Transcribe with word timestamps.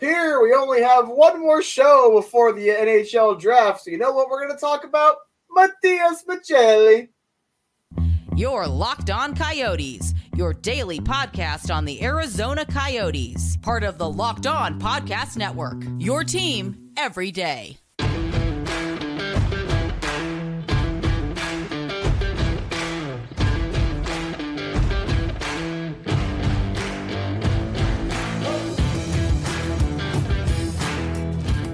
here. 0.00 0.40
We 0.40 0.54
only 0.54 0.82
have 0.82 1.08
one 1.08 1.40
more 1.40 1.62
show 1.62 2.12
before 2.14 2.52
the 2.52 2.68
NHL 2.68 3.38
draft. 3.38 3.82
So, 3.82 3.90
you 3.90 3.98
know 3.98 4.12
what 4.12 4.28
we're 4.28 4.44
going 4.46 4.56
to 4.56 4.60
talk 4.60 4.84
about? 4.84 5.16
Matias 5.50 6.24
Maccelli. 6.28 7.08
Your 8.36 8.66
Locked 8.66 9.10
On 9.10 9.34
Coyotes, 9.34 10.14
your 10.34 10.54
daily 10.54 11.00
podcast 11.00 11.74
on 11.74 11.84
the 11.84 12.02
Arizona 12.02 12.64
Coyotes, 12.64 13.56
part 13.58 13.82
of 13.82 13.98
the 13.98 14.08
Locked 14.08 14.46
On 14.46 14.80
Podcast 14.80 15.36
Network. 15.36 15.82
Your 15.98 16.24
team 16.24 16.92
every 16.96 17.32
day. 17.32 17.79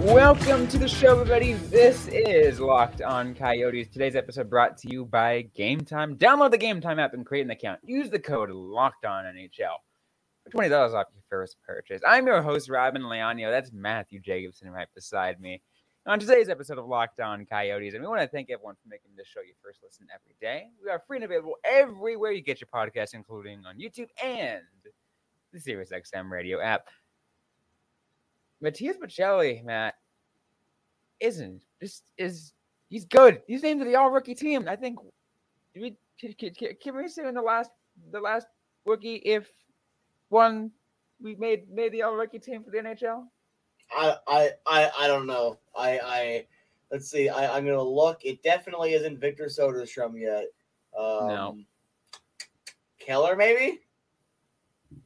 Welcome 0.06 0.68
to 0.68 0.78
the 0.78 0.86
show, 0.86 1.20
everybody. 1.20 1.54
This 1.54 2.06
is 2.06 2.60
Locked 2.60 3.02
On 3.02 3.34
Coyotes. 3.34 3.88
Today's 3.88 4.14
episode 4.14 4.48
brought 4.48 4.78
to 4.78 4.88
you 4.88 5.04
by 5.04 5.42
Game 5.52 5.80
Time. 5.80 6.16
Download 6.16 6.52
the 6.52 6.58
Game 6.58 6.80
Time 6.80 7.00
app 7.00 7.12
and 7.12 7.26
create 7.26 7.44
an 7.44 7.50
account. 7.50 7.80
Use 7.82 8.08
the 8.08 8.20
code 8.20 8.50
Locked 8.50 9.04
On 9.04 9.24
NHL 9.24 9.74
for 10.44 10.50
twenty 10.50 10.68
dollars 10.68 10.94
off 10.94 11.08
your 11.12 11.24
first 11.28 11.56
purchase. 11.66 12.00
I'm 12.06 12.24
your 12.24 12.40
host, 12.40 12.70
Robyn 12.70 13.02
Leaño. 13.02 13.50
That's 13.50 13.72
Matthew 13.72 14.20
Jacobson 14.20 14.70
right 14.70 14.86
beside 14.94 15.40
me. 15.40 15.60
On 16.06 16.20
today's 16.20 16.48
episode 16.48 16.78
of 16.78 16.86
Locked 16.86 17.18
On 17.18 17.44
Coyotes, 17.44 17.94
and 17.94 18.02
we 18.02 18.08
want 18.08 18.20
to 18.20 18.28
thank 18.28 18.48
everyone 18.48 18.76
for 18.76 18.88
making 18.88 19.10
this 19.16 19.26
show 19.26 19.40
your 19.40 19.56
first 19.60 19.80
listen 19.82 20.06
every 20.14 20.36
day. 20.40 20.68
We 20.82 20.88
are 20.88 21.02
free 21.04 21.16
and 21.16 21.24
available 21.24 21.56
everywhere 21.64 22.30
you 22.30 22.42
get 22.42 22.60
your 22.60 22.68
podcast, 22.72 23.12
including 23.12 23.66
on 23.66 23.76
YouTube 23.76 24.10
and 24.22 24.62
the 25.52 25.58
SiriusXM 25.58 26.30
radio 26.30 26.60
app. 26.60 26.86
Matias 28.60 28.96
Maccelli, 28.96 29.62
Matt, 29.64 29.94
isn't 31.20 31.62
This 31.80 32.02
is 32.18 32.52
he's 32.88 33.04
good. 33.04 33.42
He's 33.46 33.62
named 33.62 33.80
to 33.80 33.86
the 33.86 33.96
All 33.96 34.10
Rookie 34.10 34.34
team. 34.34 34.66
I 34.68 34.76
think. 34.76 34.98
We, 35.74 35.96
can, 36.18 36.32
can, 36.32 36.52
can 36.82 36.96
we 36.96 37.08
say 37.08 37.28
in 37.28 37.34
the 37.34 37.42
last 37.42 37.70
the 38.10 38.20
last 38.20 38.46
rookie 38.86 39.16
if 39.16 39.50
one 40.28 40.70
we 41.20 41.34
made 41.34 41.70
made 41.70 41.92
the 41.92 42.02
All 42.02 42.14
Rookie 42.14 42.38
team 42.38 42.64
for 42.64 42.70
the 42.70 42.78
NHL? 42.78 43.24
I, 43.96 44.16
I, 44.26 44.50
I, 44.66 44.90
I 45.00 45.06
don't 45.06 45.26
know. 45.26 45.58
I, 45.76 46.00
I, 46.02 46.46
let's 46.90 47.10
see. 47.10 47.28
I, 47.28 47.56
I'm 47.56 47.64
gonna 47.64 47.82
look. 47.82 48.24
It 48.24 48.42
definitely 48.42 48.94
isn't 48.94 49.20
Victor 49.20 49.46
Soderstrom 49.46 50.18
yet. 50.20 50.46
Um, 50.98 51.28
No. 51.28 51.58
Keller 52.98 53.36
maybe. 53.36 53.80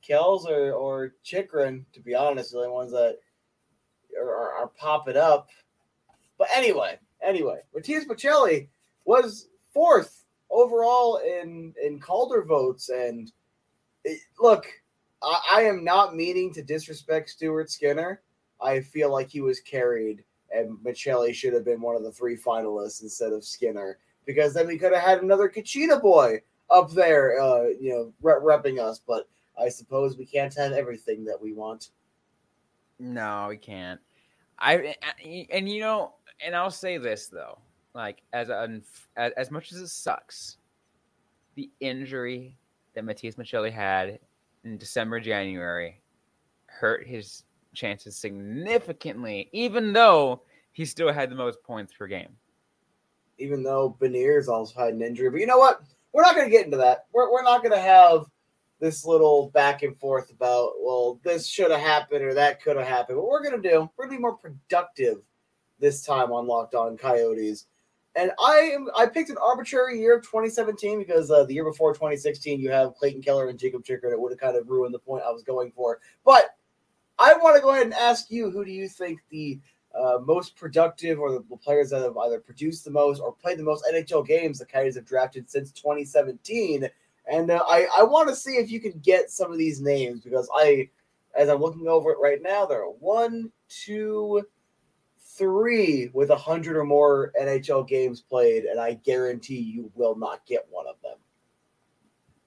Kells 0.02 0.46
or 0.46 0.72
or 0.72 1.14
Chychrun, 1.24 1.84
to 1.92 2.00
be 2.00 2.14
honest, 2.14 2.54
are 2.54 2.58
the 2.58 2.64
only 2.64 2.74
ones 2.74 2.92
that 2.92 3.18
are, 4.18 4.28
are, 4.28 4.52
are 4.52 4.68
popping 4.68 5.16
up. 5.16 5.50
But 6.40 6.48
anyway, 6.54 6.98
anyway, 7.22 7.60
Matias 7.74 8.06
Maccelli 8.06 8.66
was 9.04 9.48
fourth 9.74 10.24
overall 10.50 11.18
in 11.18 11.74
in 11.84 12.00
Calder 12.00 12.42
votes, 12.42 12.88
and 12.88 13.30
it, 14.06 14.20
look, 14.40 14.64
I, 15.22 15.40
I 15.52 15.62
am 15.64 15.84
not 15.84 16.16
meaning 16.16 16.50
to 16.54 16.62
disrespect 16.62 17.28
Stuart 17.28 17.70
Skinner. 17.70 18.22
I 18.58 18.80
feel 18.80 19.12
like 19.12 19.28
he 19.28 19.42
was 19.42 19.60
carried, 19.60 20.24
and 20.50 20.78
Maccelli 20.78 21.34
should 21.34 21.52
have 21.52 21.66
been 21.66 21.82
one 21.82 21.94
of 21.94 22.02
the 22.02 22.10
three 22.10 22.38
finalists 22.38 23.02
instead 23.02 23.34
of 23.34 23.44
Skinner, 23.44 23.98
because 24.24 24.54
then 24.54 24.66
we 24.66 24.78
could 24.78 24.94
have 24.94 25.02
had 25.02 25.22
another 25.22 25.50
Kachina 25.50 26.00
boy 26.00 26.40
up 26.70 26.90
there, 26.92 27.38
uh, 27.38 27.64
you 27.78 27.90
know, 27.90 28.14
re- 28.22 28.40
repping 28.40 28.80
us. 28.80 28.98
But 29.06 29.28
I 29.60 29.68
suppose 29.68 30.16
we 30.16 30.24
can't 30.24 30.54
have 30.54 30.72
everything 30.72 31.22
that 31.26 31.38
we 31.38 31.52
want. 31.52 31.90
No, 32.98 33.48
we 33.50 33.58
can't. 33.58 34.00
I 34.60 34.94
and 35.50 35.68
you 35.68 35.80
know, 35.80 36.14
and 36.44 36.54
I'll 36.56 36.70
say 36.70 36.98
this 36.98 37.28
though, 37.28 37.58
like 37.94 38.22
as 38.32 38.48
a, 38.48 38.80
as, 39.16 39.32
as 39.36 39.50
much 39.50 39.72
as 39.72 39.78
it 39.78 39.88
sucks, 39.88 40.58
the 41.54 41.70
injury 41.80 42.56
that 42.94 43.04
Matias 43.04 43.36
Maccelli 43.36 43.72
had 43.72 44.18
in 44.64 44.78
December, 44.78 45.20
January, 45.20 46.00
hurt 46.66 47.06
his 47.06 47.44
chances 47.74 48.16
significantly. 48.16 49.48
Even 49.52 49.92
though 49.92 50.42
he 50.72 50.84
still 50.84 51.12
had 51.12 51.30
the 51.30 51.34
most 51.34 51.62
points 51.62 51.92
per 51.92 52.06
game. 52.06 52.36
even 53.40 53.62
though 53.62 53.96
Beniers 54.00 54.48
also 54.48 54.78
had 54.78 54.94
an 54.94 55.02
injury. 55.02 55.30
But 55.30 55.40
you 55.40 55.46
know 55.46 55.58
what? 55.58 55.80
We're 56.12 56.22
not 56.22 56.34
going 56.34 56.46
to 56.46 56.50
get 56.50 56.64
into 56.64 56.76
that. 56.76 57.06
We're, 57.12 57.32
we're 57.32 57.42
not 57.42 57.62
going 57.62 57.74
to 57.74 57.80
have 57.80 58.26
this 58.80 59.04
little 59.04 59.50
back 59.50 59.82
and 59.82 59.96
forth 59.96 60.30
about, 60.30 60.72
well, 60.80 61.20
this 61.24 61.46
should 61.46 61.70
have 61.70 61.80
happened 61.80 62.24
or 62.24 62.34
that 62.34 62.62
could 62.62 62.76
have 62.76 62.86
happened. 62.86 63.18
What 63.18 63.28
we're 63.28 63.42
going 63.42 63.60
to 63.60 63.68
do, 63.68 63.90
we're 63.96 64.06
going 64.06 64.16
to 64.16 64.16
be 64.16 64.22
more 64.22 64.36
productive 64.36 65.18
this 65.80 66.04
time 66.04 66.32
on 66.32 66.46
Locked 66.46 66.74
On 66.74 66.96
Coyotes. 66.96 67.66
And 68.16 68.32
I 68.40 68.76
I 68.96 69.06
picked 69.06 69.30
an 69.30 69.36
arbitrary 69.42 70.00
year 70.00 70.16
of 70.16 70.22
2017 70.22 70.98
because 70.98 71.30
uh, 71.30 71.44
the 71.44 71.54
year 71.54 71.64
before 71.64 71.92
2016 71.92 72.60
you 72.60 72.70
have 72.70 72.94
Clayton 72.96 73.22
Keller 73.22 73.48
and 73.48 73.58
Jakob 73.58 73.84
Chychrun. 73.84 74.12
It 74.12 74.20
would 74.20 74.32
have 74.32 74.40
kind 74.40 74.56
of 74.56 74.68
ruined 74.68 74.94
the 74.94 74.98
point 74.98 75.24
I 75.24 75.30
was 75.30 75.42
going 75.42 75.70
for. 75.70 76.00
But 76.24 76.56
I 77.18 77.34
want 77.34 77.56
to 77.56 77.62
go 77.62 77.70
ahead 77.70 77.84
and 77.84 77.94
ask 77.94 78.30
you, 78.30 78.50
who 78.50 78.64
do 78.64 78.72
you 78.72 78.88
think 78.88 79.20
the 79.30 79.60
uh, 79.94 80.18
most 80.24 80.56
productive 80.56 81.18
or 81.18 81.32
the 81.32 81.56
players 81.62 81.90
that 81.90 82.02
have 82.02 82.16
either 82.16 82.38
produced 82.38 82.84
the 82.84 82.90
most 82.90 83.20
or 83.20 83.32
played 83.32 83.58
the 83.58 83.62
most 83.62 83.84
NHL 83.92 84.26
games 84.26 84.58
the 84.58 84.66
Coyotes 84.66 84.94
have 84.94 85.04
drafted 85.04 85.50
since 85.50 85.72
2017. 85.72 86.88
And 87.30 87.50
uh, 87.50 87.62
I, 87.66 87.86
I 87.98 88.02
want 88.04 88.28
to 88.28 88.36
see 88.36 88.52
if 88.52 88.70
you 88.70 88.80
can 88.80 88.98
get 89.00 89.30
some 89.30 89.52
of 89.52 89.58
these 89.58 89.80
names 89.80 90.20
because 90.20 90.48
I, 90.54 90.88
as 91.36 91.48
I'm 91.48 91.60
looking 91.60 91.88
over 91.88 92.10
it 92.10 92.18
right 92.20 92.40
now, 92.42 92.66
there 92.66 92.82
are 92.82 92.90
one, 92.90 93.50
two, 93.68 94.42
three 95.40 96.10
with 96.12 96.28
a 96.28 96.36
hundred 96.36 96.76
or 96.76 96.84
more 96.84 97.32
NHL 97.40 97.88
games 97.88 98.20
played, 98.20 98.64
and 98.64 98.78
I 98.78 98.94
guarantee 98.94 99.58
you 99.58 99.90
will 99.94 100.14
not 100.14 100.44
get 100.46 100.66
one 100.68 100.86
of 100.86 100.96
them. 101.02 101.16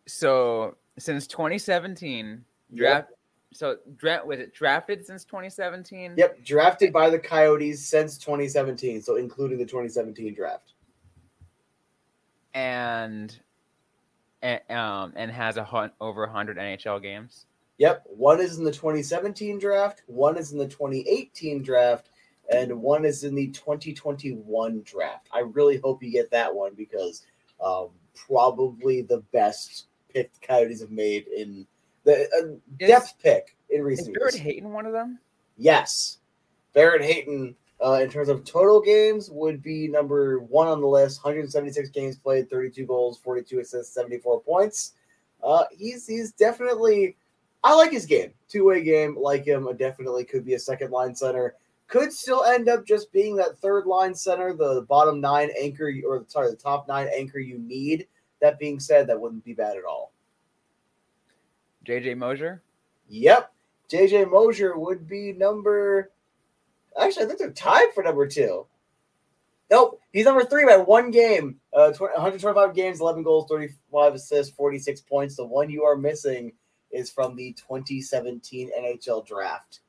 So 0.06 0.78
since 1.00 1.26
2017, 1.26 2.46
draft. 2.76 3.10
So 3.52 3.78
draft 3.98 4.26
was 4.28 4.40
it 4.40 4.54
drafted 4.54 5.06
since 5.06 5.26
2017? 5.26 6.14
Yep, 6.18 6.44
drafted 6.46 6.94
by 6.94 7.10
the 7.10 7.20
Coyotes 7.20 7.86
since 7.86 8.18
2017, 8.18 9.02
so 9.02 9.16
including 9.16 9.58
the 9.58 9.66
2017 9.66 10.36
draft. 10.36 10.74
And 12.54 13.36
and 14.44 14.62
um 14.70 15.14
and 15.16 15.32
has 15.32 15.58
a 15.58 15.64
hun- 15.64 15.92
over 16.00 16.22
100 16.22 16.58
NHL 16.58 17.02
games. 17.02 17.48
Yep, 17.80 18.04
one 18.06 18.40
is 18.40 18.60
in 18.60 18.64
the 18.64 18.72
2017 18.72 19.58
draft, 19.58 20.04
one 20.06 20.38
is 20.38 20.52
in 20.52 20.60
the 20.60 20.68
2018 20.68 21.64
draft, 21.64 22.10
and 22.50 22.82
one 22.82 23.06
is 23.06 23.24
in 23.24 23.36
the 23.36 23.48
2021 23.48 24.82
draft. 24.84 25.28
I 25.32 25.40
really 25.40 25.78
hope 25.78 26.04
you 26.04 26.12
get 26.12 26.32
that 26.32 26.54
one 26.54 26.74
because 26.76 27.26
um, 27.64 27.90
probably 28.16 29.02
the 29.02 29.20
best 29.32 29.88
pick 30.14 30.32
the 30.34 30.46
Coyotes 30.46 30.82
have 30.82 30.92
made 30.92 31.28
in 31.28 31.66
the 32.04 32.24
uh, 32.38 32.54
Is- 32.80 32.88
depth 32.90 33.14
pick 33.22 33.56
in 33.70 33.80
Is 33.80 33.86
recent 33.86 34.16
Barrett 34.18 34.36
years. 34.36 34.44
Hayton 34.44 34.72
one 34.72 34.86
of 34.86 34.94
them? 34.94 35.20
Yes, 35.58 36.18
Barrett 36.74 37.04
Hayton. 37.04 37.56
Uh, 37.84 38.00
in 38.02 38.10
terms 38.10 38.30
of 38.30 38.46
total 38.46 38.80
games, 38.80 39.30
would 39.30 39.62
be 39.62 39.90
number 39.90 40.40
one 40.40 40.68
on 40.68 40.80
the 40.80 40.88
list. 40.88 41.22
176 41.22 41.90
games 41.90 42.16
played, 42.16 42.50
32 42.50 42.86
goals, 42.86 43.18
42 43.18 43.60
assists, 43.60 43.94
74 43.94 44.40
points. 44.42 44.94
Uh, 45.44 45.66
he's 45.72 46.08
he's 46.08 46.32
definitely. 46.32 47.18
I 47.66 47.76
like 47.76 47.92
his 47.92 48.06
game, 48.06 48.34
two 48.48 48.66
way 48.66 48.84
game. 48.84 49.18
Like 49.20 49.46
him, 49.46 49.68
definitely 49.78 50.24
could 50.24 50.46
be 50.46 50.54
a 50.54 50.60
second 50.60 50.92
line 50.92 51.14
center. 51.16 51.56
Could 51.88 52.12
still 52.12 52.44
end 52.44 52.70
up 52.70 52.86
just 52.86 53.12
being 53.12 53.36
that 53.36 53.58
third 53.60 53.86
line 53.86 54.16
center, 54.16 54.54
the 54.54 54.86
bottom 54.88 55.22
nine 55.22 55.50
anchor, 55.60 55.94
or 56.08 56.26
sorry, 56.28 56.50
the 56.50 56.56
top 56.56 56.88
nine 56.88 57.08
anchor 57.16 57.40
you 57.40 57.60
need. 57.60 58.08
That 58.42 58.60
being 58.60 58.80
said, 58.80 59.08
that 59.08 59.20
wouldn't 59.20 59.46
be 59.46 59.54
bad 59.54 59.78
at 59.78 59.86
all. 59.86 60.12
JJ 61.86 62.18
Moser? 62.18 62.62
Yep. 63.10 63.52
JJ 63.90 64.32
Moser 64.32 64.78
would 64.78 65.08
be 65.08 65.34
number. 65.34 66.12
Actually, 67.00 67.26
I 67.26 67.28
think 67.28 67.40
they're 67.40 67.52
tied 67.52 67.94
for 67.94 68.04
number 68.04 68.28
two. 68.28 68.66
Nope. 69.70 70.00
He's 70.12 70.26
number 70.26 70.44
three 70.44 70.66
by 70.66 70.78
one 70.78 71.12
game. 71.12 71.60
Uh, 71.74 71.92
tw- 71.92 72.02
125 72.02 72.76
games, 72.76 73.02
11 73.02 73.24
goals, 73.24 73.48
35 73.50 74.14
assists, 74.14 74.54
46 74.56 75.02
points. 75.02 75.36
The 75.36 75.46
one 75.46 75.70
you 75.70 75.84
are 75.84 75.96
missing 75.96 76.54
is 76.92 77.10
from 77.10 77.36
the 77.36 77.54
2017 77.54 78.70
NHL 78.78 79.26
draft. 79.26 79.80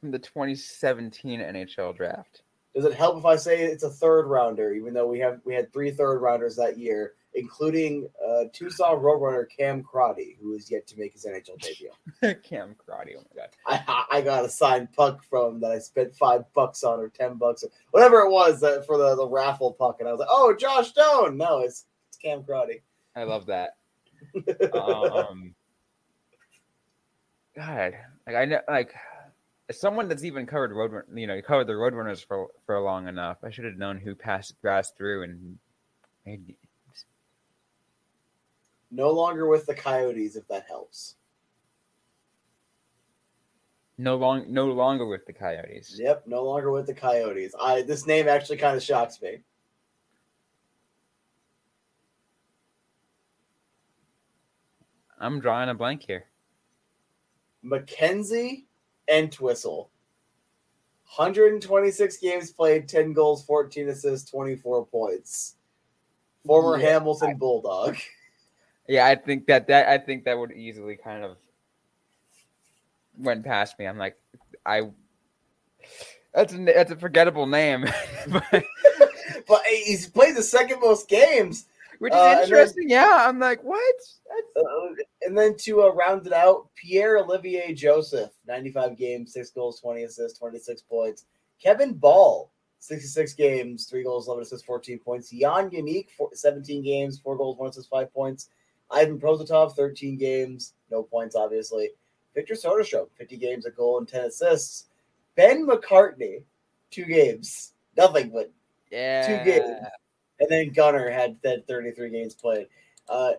From 0.00 0.10
the 0.10 0.18
2017 0.18 1.40
NHL 1.40 1.94
draft. 1.94 2.42
Does 2.74 2.84
it 2.84 2.94
help 2.94 3.18
if 3.18 3.24
I 3.24 3.36
say 3.36 3.64
it's 3.64 3.82
a 3.82 3.90
third 3.90 4.26
rounder, 4.26 4.72
even 4.72 4.94
though 4.94 5.06
we 5.06 5.18
have 5.18 5.40
we 5.44 5.54
had 5.54 5.72
three 5.72 5.90
third 5.90 6.20
rounders 6.20 6.54
that 6.56 6.78
year, 6.78 7.14
including 7.34 8.08
uh, 8.26 8.44
Tucson 8.52 8.96
Roadrunner 8.96 9.46
Cam 9.54 9.82
Crotty, 9.82 10.36
who 10.40 10.54
is 10.54 10.70
yet 10.70 10.86
to 10.86 10.98
make 10.98 11.12
his 11.12 11.26
NHL 11.26 11.58
debut. 11.60 12.40
Cam 12.42 12.76
Crotty. 12.78 13.16
Oh 13.18 13.24
my 13.34 13.42
god. 13.42 13.84
I, 13.88 14.18
I 14.18 14.20
got 14.20 14.44
a 14.44 14.48
signed 14.48 14.92
puck 14.92 15.24
from 15.28 15.60
that 15.60 15.72
I 15.72 15.80
spent 15.80 16.14
five 16.14 16.44
bucks 16.54 16.84
on 16.84 17.00
or 17.00 17.08
ten 17.08 17.36
bucks 17.36 17.64
or 17.64 17.70
whatever 17.90 18.20
it 18.20 18.30
was 18.30 18.60
that 18.60 18.86
for 18.86 18.96
the, 18.96 19.16
the 19.16 19.28
raffle 19.28 19.72
puck, 19.72 19.96
and 19.98 20.08
I 20.08 20.12
was 20.12 20.20
like, 20.20 20.28
"Oh, 20.30 20.54
Josh 20.56 20.90
Stone." 20.90 21.36
No, 21.36 21.58
it's 21.58 21.86
it's 22.08 22.18
Cam 22.18 22.44
Crotty. 22.44 22.82
I 23.16 23.24
love 23.24 23.46
that. 23.46 23.76
um, 24.72 25.54
God, 27.56 27.94
like 28.26 28.36
I 28.36 28.44
know, 28.44 28.60
like 28.68 28.94
someone 29.72 30.08
that's 30.08 30.24
even 30.24 30.46
covered 30.46 30.72
road, 30.72 31.04
you 31.14 31.26
know, 31.26 31.40
covered 31.42 31.66
the 31.66 31.74
Roadrunners 31.74 32.24
for 32.24 32.48
for 32.66 32.80
long 32.80 33.08
enough, 33.08 33.38
I 33.42 33.50
should 33.50 33.64
have 33.64 33.76
known 33.76 33.98
who 33.98 34.14
passed 34.14 34.60
grass 34.60 34.90
through 34.92 35.24
and 35.24 35.58
made. 36.26 36.56
No 38.90 39.10
longer 39.10 39.46
with 39.46 39.66
the 39.66 39.74
Coyotes, 39.74 40.34
if 40.34 40.48
that 40.48 40.66
helps. 40.66 41.14
No 43.98 44.16
long, 44.16 44.46
no 44.48 44.66
longer 44.66 45.06
with 45.06 45.26
the 45.26 45.32
Coyotes. 45.32 45.96
Yep, 45.98 46.24
no 46.26 46.42
longer 46.42 46.72
with 46.72 46.86
the 46.86 46.94
Coyotes. 46.94 47.54
I 47.60 47.82
this 47.82 48.06
name 48.06 48.28
actually 48.28 48.56
kind 48.56 48.76
of 48.76 48.82
shocks 48.82 49.20
me. 49.20 49.38
I'm 55.18 55.38
drawing 55.38 55.68
a 55.68 55.74
blank 55.74 56.02
here. 56.06 56.24
Mackenzie 57.62 58.66
Entwistle. 59.10 59.90
126 61.16 62.16
games 62.18 62.52
played, 62.52 62.88
10 62.88 63.12
goals, 63.12 63.44
14 63.44 63.88
assists, 63.88 64.30
24 64.30 64.86
points. 64.86 65.56
Former 66.46 66.78
Yeah, 66.78 66.92
Hamilton 66.92 67.36
Bulldog. 67.36 67.96
Yeah, 68.88 69.06
I 69.06 69.14
think 69.14 69.46
that 69.46 69.66
that 69.66 69.88
I 69.88 69.98
think 69.98 70.24
that 70.24 70.38
would 70.38 70.52
easily 70.52 70.96
kind 70.96 71.24
of 71.24 71.36
went 73.18 73.44
past 73.44 73.78
me. 73.78 73.86
I'm 73.86 73.98
like, 73.98 74.16
I 74.64 74.82
that's 76.34 76.54
a 76.54 76.58
that's 76.58 76.90
a 76.90 76.96
forgettable 76.96 77.46
name, 77.46 77.86
but, 78.28 78.44
but 79.48 79.62
he's 79.66 80.06
played 80.06 80.36
the 80.36 80.42
second 80.42 80.80
most 80.80 81.08
games. 81.08 81.66
Which 82.00 82.14
is 82.14 82.18
Uh, 82.18 82.22
and 82.22 82.36
then- 82.38 82.44
interesting. 82.44 82.88
yeah, 82.88 83.24
I'm 83.28 83.38
like, 83.38 83.62
what? 83.62 83.94
That's, 84.26 84.66
Uh, 84.66 84.94
and 85.22 85.36
then 85.36 85.54
to 85.58 85.82
uh, 85.82 85.88
round 85.92 86.26
it 86.26 86.32
out, 86.32 86.68
Pierre 86.74 87.18
Olivier 87.18 87.74
Joseph, 87.74 88.32
95 88.46 88.96
games, 88.96 89.34
6 89.34 89.50
goals, 89.50 89.78
20 89.80 90.04
assists, 90.04 90.38
26 90.38 90.80
points. 90.82 91.26
Kevin 91.62 91.92
Bahl, 91.92 92.50
66 92.78 93.34
games, 93.34 93.84
3 93.84 94.02
goals, 94.02 94.26
11 94.28 94.42
assists, 94.44 94.64
14 94.66 94.98
points. 94.98 95.28
Jan 95.30 95.68
Jenik, 95.68 96.08
17 96.32 96.82
games, 96.82 97.18
4 97.20 97.36
goals, 97.36 97.58
1 97.58 97.68
assist, 97.68 97.90
5 97.90 98.10
points. 98.14 98.48
Ivan 98.90 99.20
Prosvetov, 99.20 99.74
13 99.76 100.16
games, 100.16 100.72
no 100.90 101.02
points, 101.02 101.36
obviously. 101.36 101.90
Victor 102.34 102.54
Soderstrom, 102.54 103.08
50 103.18 103.36
games, 103.36 103.66
a 103.66 103.70
goal, 103.70 103.98
and 103.98 104.08
10 104.08 104.24
assists. 104.24 104.86
Ben 105.36 105.66
McCartney, 105.66 106.44
2 106.90 107.04
games, 107.04 107.74
nothing 107.96 108.30
but 108.30 108.50
yeah, 108.90 109.26
two 109.44 109.44
games. 109.50 109.86
And 110.40 110.48
then 110.50 110.72
Gunner 110.72 111.10
had 111.10 111.36
that 111.42 111.66
33 111.66 112.10
games 112.10 112.34
played. 112.34 112.66
Uh, 113.08 113.32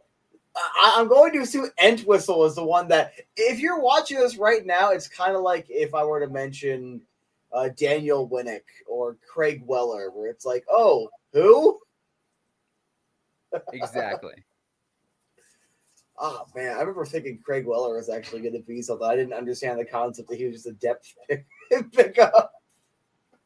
I, 0.56 0.96
I'm 0.98 1.08
going 1.08 1.34
to 1.34 1.40
assume 1.40 1.70
Entwistle 1.84 2.40
was 2.40 2.56
the 2.56 2.64
one 2.64 2.88
that, 2.90 3.14
if 3.36 3.60
you're 3.60 3.82
watching 3.82 4.20
this 4.20 4.38
right 4.38 4.66
now, 4.66 4.92
it's 4.92 5.08
kind 5.08 5.36
of 5.36 5.42
like 5.42 5.66
if 5.70 5.94
I 5.96 6.04
were 6.04 6.20
to 6.20 6.28
mention 6.28 7.02
uh, 7.54 7.70
Daniel 7.76 8.30
Winnik 8.30 8.62
or 8.88 9.18
Craig 9.28 9.64
Weller, 9.66 10.12
where 10.12 10.30
it's 10.30 10.46
like, 10.46 10.66
oh, 10.70 11.10
who? 11.34 11.80
exactly. 13.74 14.34
Oh 16.24 16.46
man, 16.56 16.76
I 16.76 16.82
remember 16.82 17.04
thinking 17.04 17.40
Craig 17.44 17.66
Weller 17.66 17.96
was 17.96 18.10
actually 18.10 18.42
going 18.42 18.54
to 18.54 18.60
be 18.60 18.82
something. 18.84 19.08
I 19.08 19.16
didn't 19.16 19.34
understand 19.34 19.80
the 19.80 19.86
concept 19.86 20.30
that 20.30 20.38
he 20.38 20.46
was 20.46 20.54
just 20.54 20.68
a 20.68 20.74
depth 20.74 21.16
pick, 21.30 21.92
pickup. 21.92 22.34
I 22.34 22.61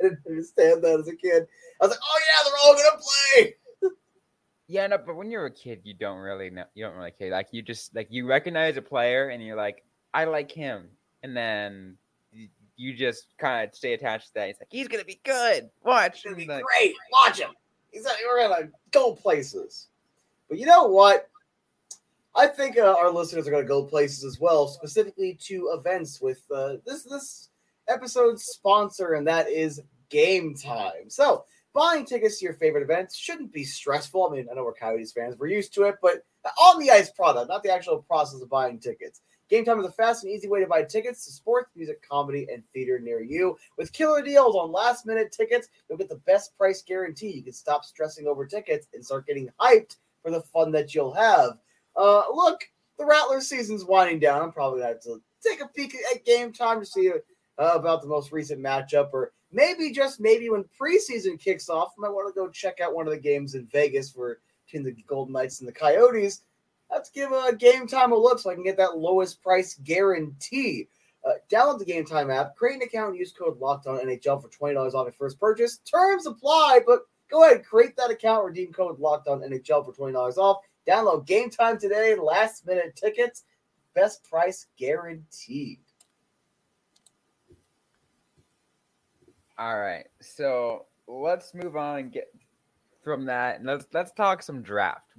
didn't 0.10 0.28
understand 0.28 0.84
that 0.84 1.00
as 1.00 1.08
a 1.08 1.16
kid. 1.16 1.48
I 1.82 1.86
was 1.86 1.92
like, 1.92 2.00
oh 2.02 2.20
yeah, 2.20 2.50
they're 2.50 2.60
all 2.64 2.76
to 2.76 3.04
play. 3.04 3.56
Yeah, 4.68 4.88
no, 4.88 4.98
but 4.98 5.16
when 5.16 5.30
you're 5.30 5.46
a 5.46 5.52
kid, 5.52 5.82
you 5.84 5.94
don't 5.94 6.18
really 6.18 6.50
know. 6.50 6.66
You 6.74 6.86
don't 6.86 6.96
really 6.96 7.12
care. 7.12 7.30
Like 7.30 7.50
you 7.52 7.62
just 7.62 7.96
like 7.96 8.08
you 8.10 8.26
recognize 8.26 8.78
a 8.78 8.82
player, 8.82 9.30
and 9.30 9.44
you're 9.44 9.56
like, 9.56 9.84
I 10.14 10.26
like 10.26 10.52
him, 10.52 10.90
and 11.22 11.38
then 11.38 11.98
you 12.78 12.94
just 12.94 13.28
kind 13.38 13.68
of 13.68 13.76
stay 13.76 13.94
attached 13.94 14.28
to 14.30 14.34
that. 14.36 14.48
He's 14.48 14.56
like 14.60 14.68
he's 14.72 14.88
gonna 14.88 15.06
be 15.06 15.20
good. 15.24 15.70
Watch. 15.84 16.14
It's 16.16 16.24
gonna 16.24 16.36
be 16.36 16.48
like, 16.48 16.64
great. 16.64 16.96
Watch 17.12 17.40
him. 17.40 17.52
He's 17.92 18.04
not, 18.04 18.16
we're 18.28 18.48
gonna 18.48 18.70
go 18.92 19.14
places. 19.14 19.88
But 20.50 20.58
you 20.58 20.66
know 20.66 20.88
what? 20.88 21.30
I 22.36 22.48
think 22.48 22.78
uh, 22.78 22.96
our 22.98 23.12
listeners 23.12 23.48
are 23.48 23.52
gonna 23.52 23.64
go 23.64 23.84
places 23.84 24.24
as 24.24 24.40
well, 24.40 24.68
specifically 24.68 25.38
to 25.44 25.72
events 25.78 26.20
with 26.22 26.42
uh, 26.54 26.76
this 26.86 27.04
this 27.04 27.50
episode's 27.88 28.44
sponsor, 28.46 29.14
and 29.14 29.28
that 29.28 29.48
is 29.48 29.82
Game 30.10 30.56
Time. 30.56 31.10
So 31.10 31.46
buying 31.74 32.06
tickets 32.06 32.40
to 32.40 32.46
your 32.46 32.54
favorite 32.54 32.84
events 32.84 33.16
shouldn't 33.16 33.52
be 33.52 33.64
stressful. 33.64 34.28
I 34.28 34.36
mean, 34.36 34.48
I 34.50 34.56
know 34.56 34.64
we're 34.64 34.74
Coyotes 34.74 35.12
fans, 35.12 35.36
we're 35.38 35.48
used 35.48 35.74
to 35.76 35.84
it, 35.84 35.96
but 36.02 36.24
on 36.62 36.80
the 36.80 36.92
ice 36.92 37.12
product, 37.12 37.50
not 37.50 37.64
the 37.64 37.74
actual 37.74 38.02
process 38.04 38.42
of 38.42 38.50
buying 38.50 38.80
tickets. 38.80 39.22
Game 39.48 39.64
Time 39.64 39.80
is 39.80 39.86
a 39.86 39.92
fast 39.92 40.24
and 40.24 40.34
easy 40.34 40.48
way 40.48 40.60
to 40.60 40.68
buy 40.68 40.84
tickets 40.84 41.26
to 41.26 41.32
sports, 41.32 41.70
music, 41.76 42.02
comedy, 42.08 42.48
and 42.52 42.64
theater 42.74 42.98
near 42.98 43.22
you. 43.22 43.56
With 43.78 43.94
killer 43.94 44.24
deals 44.24 44.56
on 44.56 44.72
last 44.72 45.06
minute 45.06 45.32
tickets, 45.32 45.68
you'll 45.88 46.00
get 46.00 46.10
the 46.10 46.22
best 46.26 46.58
price 46.58 46.82
guarantee. 46.82 47.30
You 47.30 47.44
can 47.44 47.54
stop 47.54 47.86
stressing 47.86 48.26
over 48.26 48.48
tickets 48.48 48.88
and 48.94 49.06
start 49.06 49.28
getting 49.28 49.50
hyped 49.62 49.98
for 50.24 50.32
the 50.32 50.42
fun 50.42 50.72
that 50.72 50.96
you'll 50.96 51.14
have. 51.14 51.60
Uh, 51.96 52.24
look, 52.34 52.62
the 52.98 53.06
Rattlers 53.06 53.48
season's 53.48 53.86
winding 53.86 54.20
down. 54.20 54.42
I'm 54.42 54.52
probably 54.52 54.80
going 54.82 54.96
to 55.04 55.22
take 55.48 55.62
a 55.62 55.68
peek 55.68 55.96
at 56.14 56.26
game 56.26 56.52
time 56.52 56.80
to 56.80 56.86
see 56.86 57.12
uh, 57.12 57.20
about 57.58 58.02
the 58.02 58.08
most 58.08 58.32
recent 58.32 58.60
matchup, 58.62 59.10
or 59.14 59.32
maybe 59.52 59.92
just 59.92 60.20
maybe 60.20 60.50
when 60.50 60.66
preseason 60.80 61.40
kicks 61.40 61.70
off, 61.70 61.94
I 61.98 62.02
might 62.02 62.14
want 62.14 62.34
to 62.34 62.40
go 62.40 62.50
check 62.50 62.80
out 62.82 62.94
one 62.94 63.08
of 63.08 63.14
the 63.14 63.20
games 63.20 63.56
in 63.56 63.66
Vegas 63.68 64.12
for 64.12 64.40
between 64.66 64.84
the 64.84 65.04
Golden 65.08 65.34
Knights 65.34 65.60
and 65.60 65.68
the 65.68 65.74
Coyotes. 65.74 66.42
Let's 66.92 67.10
give 67.10 67.32
a 67.32 67.56
game 67.56 67.88
time 67.88 68.12
a 68.12 68.16
look 68.16 68.40
so 68.40 68.50
I 68.50 68.54
can 68.54 68.64
get 68.64 68.78
that 68.78 68.98
lowest 68.98 69.42
price 69.42 69.80
guarantee. 69.84 70.88
Uh, 71.26 71.34
download 71.50 71.80
the 71.80 71.86
Game 71.86 72.06
Time 72.06 72.30
app, 72.30 72.56
create 72.56 72.76
an 72.76 72.84
account, 72.84 73.18
use 73.18 73.32
code 73.32 73.58
Locked 73.58 73.88
On 73.88 73.98
NHL 73.98 74.42
for 74.42 74.50
twenty 74.50 74.76
dollars 74.76 74.94
off 74.94 75.06
your 75.06 75.14
first 75.14 75.40
purchase. 75.40 75.78
Terms 75.80 76.28
apply, 76.28 76.82
but 76.86 77.00
go 77.32 77.44
ahead, 77.44 77.66
create 77.66 77.96
that 77.98 78.12
account, 78.12 78.46
redeem 78.46 78.72
code 78.72 79.00
Locked 79.00 79.28
On 79.28 79.42
NHL 79.42 79.86
for 79.86 79.94
twenty 79.94 80.14
dollars 80.14 80.38
off. 80.38 80.58
Download 80.88 81.26
Game 81.26 81.50
Time 81.50 81.80
today. 81.80 82.16
Last 82.16 82.68
minute 82.68 82.96
tickets, 82.96 83.44
best 83.96 84.24
price 84.24 84.68
guaranteed. 84.78 85.80
All 89.58 89.80
right, 89.80 90.06
so 90.22 90.86
let's 91.08 91.54
move 91.54 91.76
on 91.78 92.00
and 92.00 92.12
get 92.12 92.34
from 93.04 93.26
that, 93.26 93.58
and 93.58 93.66
let's 93.68 93.86
let's 93.94 94.12
talk 94.12 94.42
some 94.44 94.62
draft 94.62 95.12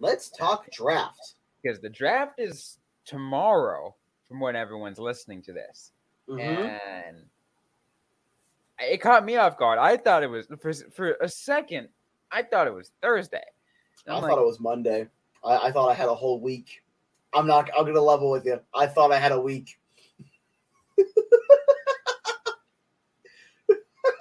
Let's 0.00 0.30
talk 0.30 0.68
draft. 0.72 1.34
because 1.62 1.78
the 1.80 1.88
draft 1.90 2.40
is 2.40 2.78
tomorrow 3.04 3.94
from 4.26 4.40
when 4.40 4.56
everyone's 4.56 4.98
listening 4.98 5.42
to 5.42 5.52
this, 5.52 5.92
Mhm. 6.28 6.80
and 6.86 7.24
it 8.80 9.00
caught 9.00 9.24
me 9.24 9.36
off 9.36 9.56
guard. 9.56 9.78
I 9.78 9.96
thought 9.96 10.24
it 10.24 10.28
was 10.30 10.46
for 10.60 10.72
for 10.90 11.12
a 11.20 11.28
second. 11.28 11.88
I 12.32 12.42
thought 12.42 12.66
it 12.66 12.74
was 12.74 12.90
Thursday. 13.00 13.44
I 14.08 14.14
I'm 14.16 14.22
thought 14.22 14.38
it 14.38 14.46
was 14.46 14.58
Monday. 14.58 15.08
I, 15.44 15.68
I 15.68 15.72
thought 15.72 15.88
I 15.88 15.94
had 15.94 16.08
a 16.08 16.14
whole 16.14 16.40
week. 16.40 16.82
I'm 17.32 17.46
not. 17.46 17.70
I'm 17.78 17.84
gonna 17.86 18.00
level 18.00 18.30
with 18.30 18.44
you. 18.44 18.60
I 18.74 18.86
thought 18.88 19.12
I 19.12 19.18
had 19.18 19.30
a 19.32 19.40
week. 19.40 19.78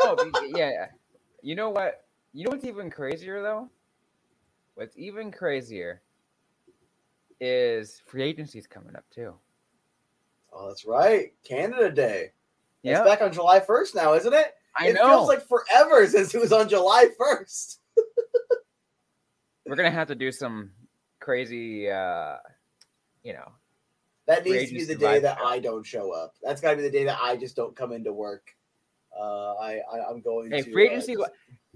oh 0.03 0.51
yeah. 0.55 0.87
You 1.41 1.55
know 1.55 1.69
what? 1.69 2.05
You 2.33 2.45
know 2.45 2.51
what's 2.51 2.65
even 2.65 2.89
crazier 2.89 3.41
though? 3.41 3.69
What's 4.75 4.97
even 4.97 5.31
crazier 5.31 6.01
is 7.39 8.01
free 8.05 8.23
agency's 8.23 8.67
coming 8.67 8.95
up 8.95 9.05
too. 9.09 9.33
Oh, 10.53 10.67
that's 10.67 10.85
right. 10.85 11.33
Canada 11.47 11.91
Day. 11.91 12.31
It's 12.83 12.97
Yeah, 12.97 13.03
back 13.03 13.21
on 13.21 13.31
July 13.31 13.59
1st 13.59 13.95
now, 13.95 14.13
isn't 14.13 14.33
it? 14.33 14.53
I 14.77 14.89
it 14.89 14.93
know. 14.93 15.07
feels 15.07 15.27
like 15.27 15.47
forever 15.47 16.07
since 16.07 16.33
it 16.33 16.41
was 16.41 16.51
on 16.51 16.69
July 16.69 17.07
1st. 17.19 17.77
We're 19.65 19.75
gonna 19.75 19.91
have 19.91 20.07
to 20.09 20.15
do 20.15 20.31
some 20.31 20.71
crazy, 21.19 21.89
uh, 21.89 22.37
you 23.23 23.33
know. 23.33 23.51
That 24.27 24.45
needs 24.45 24.69
to 24.69 24.75
be 24.75 24.83
the 24.83 24.95
day 24.95 25.19
that. 25.19 25.39
I 25.43 25.59
don't 25.59 25.85
show 25.85 26.11
up. 26.11 26.35
That's 26.41 26.61
got 26.61 26.71
to 26.71 26.77
be 26.77 26.83
the 26.83 26.91
day 26.91 27.03
that 27.05 27.19
I 27.21 27.35
just 27.35 27.55
don't 27.55 27.75
come 27.75 27.91
into 27.91 28.13
work. 28.13 28.55
Uh, 29.19 29.53
I, 29.55 29.79
I 29.91 30.09
I'm 30.09 30.21
going 30.21 30.51
Hey, 30.51 30.61
to 30.61 30.71
free 30.71 30.87
uh, 30.87 30.91
agency. 30.91 31.15
just- 31.15 31.31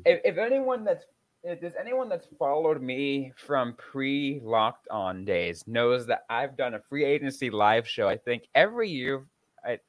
If, 0.06 0.22
if 0.26 0.38
anyone 0.38 0.84
that's 0.84 1.06
if 1.44 1.62
there's 1.62 1.76
anyone 1.80 2.10
that's 2.10 2.28
followed 2.40 2.82
me 2.82 3.32
from 3.36 3.74
pre 3.74 4.40
locked 4.44 4.88
on 4.90 5.26
days 5.26 5.64
knows 5.68 6.08
that 6.08 6.26
I've 6.30 6.58
done 6.58 6.74
a 6.74 6.80
free 6.80 7.06
agency 7.06 7.52
live 7.52 7.88
show. 7.88 8.08
I 8.08 8.18
think 8.18 8.48
every 8.56 8.90
year, 8.90 9.26
I 9.64 9.80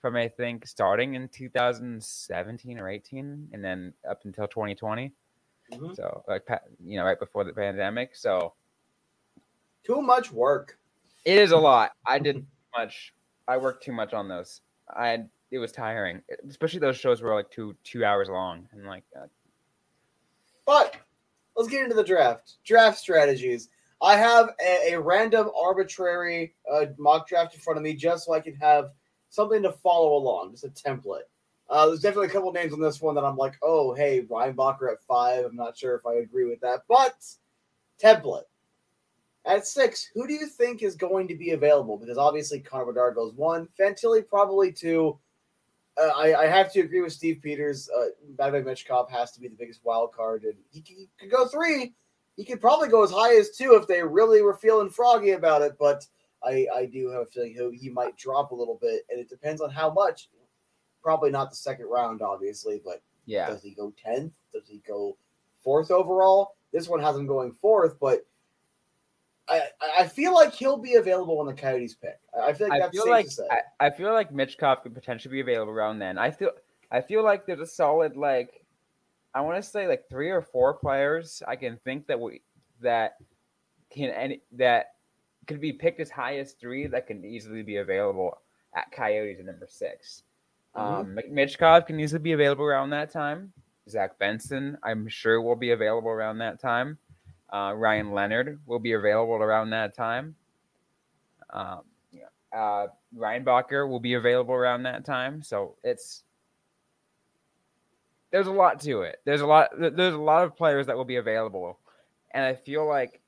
from 0.00 0.16
I 0.16 0.26
think 0.28 0.66
starting 0.66 1.14
in 1.14 1.28
2017 1.28 2.78
or 2.78 2.88
18, 2.88 3.48
and 3.52 3.64
then 3.64 3.92
up 4.08 4.24
until 4.24 4.48
2020. 4.48 5.12
Mhm. 5.72 5.94
So 5.96 6.24
like 6.26 6.46
you 6.84 6.96
know, 6.98 7.04
right 7.04 7.18
before 7.18 7.44
the 7.44 7.52
pandemic. 7.52 8.16
So 8.16 8.54
too 9.84 10.02
much 10.02 10.32
work. 10.32 10.76
it 11.24 11.38
is 11.38 11.52
a 11.52 11.56
lot. 11.56 11.92
I 12.04 12.18
did 12.18 12.44
much. 12.76 13.12
I 13.48 13.56
worked 13.58 13.84
too 13.84 13.92
much 13.92 14.12
on 14.12 14.28
those. 14.28 14.60
I 14.90 15.24
it 15.56 15.60
was 15.60 15.72
tiring, 15.72 16.22
especially 16.48 16.78
those 16.78 16.96
shows 16.96 17.20
were 17.20 17.34
like 17.34 17.50
two 17.50 17.74
two 17.82 18.04
hours 18.04 18.28
long. 18.28 18.68
And 18.72 18.86
like, 18.86 19.04
uh, 19.18 19.26
But 20.64 20.96
let's 21.56 21.68
get 21.68 21.82
into 21.82 21.96
the 21.96 22.04
draft. 22.04 22.54
Draft 22.64 22.98
strategies. 22.98 23.68
I 24.02 24.16
have 24.16 24.50
a, 24.60 24.92
a 24.92 25.00
random 25.00 25.50
arbitrary 25.58 26.54
uh, 26.70 26.86
mock 26.98 27.28
draft 27.28 27.54
in 27.54 27.60
front 27.60 27.78
of 27.78 27.82
me 27.82 27.94
just 27.94 28.26
so 28.26 28.34
I 28.34 28.40
can 28.40 28.54
have 28.56 28.90
something 29.30 29.62
to 29.62 29.72
follow 29.72 30.14
along, 30.16 30.52
just 30.52 30.64
a 30.64 30.68
template. 30.68 31.22
Uh, 31.68 31.86
there's 31.86 32.00
definitely 32.00 32.28
a 32.28 32.30
couple 32.30 32.52
names 32.52 32.72
on 32.72 32.80
this 32.80 33.00
one 33.00 33.14
that 33.16 33.24
I'm 33.24 33.36
like, 33.36 33.56
oh, 33.62 33.92
hey, 33.94 34.22
Reinbacher 34.22 34.92
at 34.92 35.00
five. 35.08 35.44
I'm 35.44 35.56
not 35.56 35.76
sure 35.76 35.96
if 35.96 36.06
I 36.06 36.16
agree 36.16 36.44
with 36.44 36.60
that, 36.60 36.82
but 36.88 37.16
template. 38.00 38.44
At 39.44 39.66
six, 39.66 40.10
who 40.12 40.26
do 40.26 40.34
you 40.34 40.46
think 40.46 40.82
is 40.82 40.96
going 40.96 41.28
to 41.28 41.36
be 41.36 41.52
available? 41.52 41.96
Because 41.96 42.18
obviously 42.18 42.60
Connor 42.60 42.86
Bedard 42.86 43.14
goes 43.14 43.32
one, 43.34 43.68
Fantilli 43.78 44.26
probably 44.26 44.72
two. 44.72 45.18
Uh, 45.98 46.10
I, 46.14 46.42
I, 46.42 46.46
have 46.46 46.70
to 46.72 46.80
agree 46.80 47.00
with 47.00 47.12
Steve 47.12 47.40
Peters. 47.42 47.88
Uh, 47.88 48.08
Matvey 48.38 48.62
Michkov 48.62 49.10
has 49.10 49.32
to 49.32 49.40
be 49.40 49.48
the 49.48 49.56
biggest 49.56 49.80
wild 49.82 50.12
card, 50.12 50.44
and 50.44 50.54
he, 50.70 50.82
he 50.86 51.08
could 51.18 51.30
go 51.30 51.46
three. 51.46 51.94
He 52.36 52.44
could 52.44 52.60
probably 52.60 52.88
go 52.88 53.02
as 53.02 53.10
high 53.10 53.34
as 53.36 53.50
two 53.50 53.74
if 53.80 53.86
they 53.86 54.02
really 54.02 54.42
were 54.42 54.54
feeling 54.54 54.90
froggy 54.90 55.30
about 55.30 55.62
it. 55.62 55.76
But 55.78 56.06
I, 56.44 56.66
I 56.74 56.86
do 56.86 57.08
have 57.08 57.22
a 57.22 57.26
feeling 57.26 57.54
he, 57.54 57.78
he 57.78 57.88
might 57.88 58.16
drop 58.18 58.50
a 58.50 58.54
little 58.54 58.78
bit, 58.80 59.02
and 59.08 59.18
it 59.18 59.28
depends 59.28 59.60
on 59.60 59.70
how 59.70 59.90
much. 59.90 60.28
Probably 61.02 61.30
not 61.30 61.50
the 61.50 61.56
second 61.56 61.86
round, 61.86 62.20
obviously, 62.20 62.82
but 62.84 63.00
yeah, 63.26 63.48
does 63.48 63.62
he 63.62 63.70
go 63.70 63.92
tenth? 64.02 64.32
Does 64.52 64.68
he 64.68 64.82
go 64.86 65.16
fourth 65.62 65.92
overall? 65.92 66.56
This 66.72 66.88
one 66.88 67.00
has 67.00 67.16
him 67.16 67.28
going 67.28 67.52
fourth, 67.52 67.96
but 68.00 68.26
I, 69.48 69.62
I 69.98 70.06
feel 70.06 70.34
like 70.34 70.52
he'll 70.52 70.76
be 70.76 70.94
available 70.94 71.38
when 71.38 71.46
the 71.46 71.60
Coyotes 71.60 71.94
pick. 71.94 72.18
I 72.40 72.52
feel 72.52 72.68
like 72.68 72.82
I 72.82 72.90
feel 72.90 73.08
like 73.08 73.26
I, 73.50 73.86
I, 73.86 73.90
feel 73.90 74.12
like 74.12 74.32
Michkov 74.32 74.82
could 74.82 74.94
potentially 74.94 75.32
be 75.32 75.40
available 75.40 75.72
around 75.72 75.98
then. 75.98 76.18
I 76.18 76.30
feel 76.30 76.50
I 76.90 77.00
feel 77.00 77.22
like 77.22 77.46
there's 77.46 77.60
a 77.60 77.66
solid 77.66 78.16
like 78.16 78.64
I 79.34 79.40
want 79.40 79.62
to 79.62 79.68
say 79.68 79.86
like 79.86 80.08
three 80.08 80.30
or 80.30 80.42
four 80.42 80.74
players 80.74 81.42
I 81.46 81.56
can 81.56 81.78
think 81.84 82.06
that 82.08 82.18
we 82.18 82.42
that 82.80 83.16
can 83.90 84.10
any 84.10 84.40
that 84.52 84.94
could 85.46 85.60
be 85.60 85.72
picked 85.72 86.00
as 86.00 86.10
high 86.10 86.38
as 86.38 86.52
three 86.52 86.86
that 86.88 87.06
can 87.06 87.24
easily 87.24 87.62
be 87.62 87.76
available 87.76 88.38
at 88.74 88.90
Coyotes 88.90 89.38
at 89.38 89.46
number 89.46 89.66
6 89.68 90.22
mm-hmm. 90.76 90.80
Um, 90.80 91.18
Michkov 91.30 91.86
can 91.86 92.00
easily 92.00 92.20
be 92.20 92.32
available 92.32 92.64
around 92.64 92.90
that 92.90 93.10
time. 93.10 93.52
Zach 93.88 94.18
Benson, 94.18 94.76
I'm 94.82 95.08
sure 95.08 95.40
will 95.40 95.56
be 95.56 95.70
available 95.70 96.10
around 96.10 96.38
that 96.38 96.60
time. 96.60 96.98
Uh, 97.52 97.72
Ryan 97.74 98.12
Leonard 98.12 98.60
will 98.66 98.78
be 98.78 98.92
available 98.92 99.34
around 99.34 99.70
that 99.70 99.94
time. 99.94 100.34
Um, 101.50 101.82
uh, 102.54 102.86
Reinbacher 103.16 103.88
will 103.88 104.00
be 104.00 104.14
available 104.14 104.54
around 104.54 104.84
that 104.84 105.04
time. 105.04 105.42
So 105.42 105.76
it's 105.84 106.24
there's 108.30 108.46
a 108.46 108.52
lot 108.52 108.80
to 108.80 109.02
it. 109.02 109.20
There's 109.24 109.40
a 109.40 109.46
lot. 109.46 109.70
There's 109.78 110.14
a 110.14 110.18
lot 110.18 110.44
of 110.44 110.56
players 110.56 110.86
that 110.86 110.96
will 110.96 111.04
be 111.04 111.16
available, 111.16 111.78
and 112.32 112.44
I 112.44 112.54
feel 112.54 112.86
like 112.86 113.20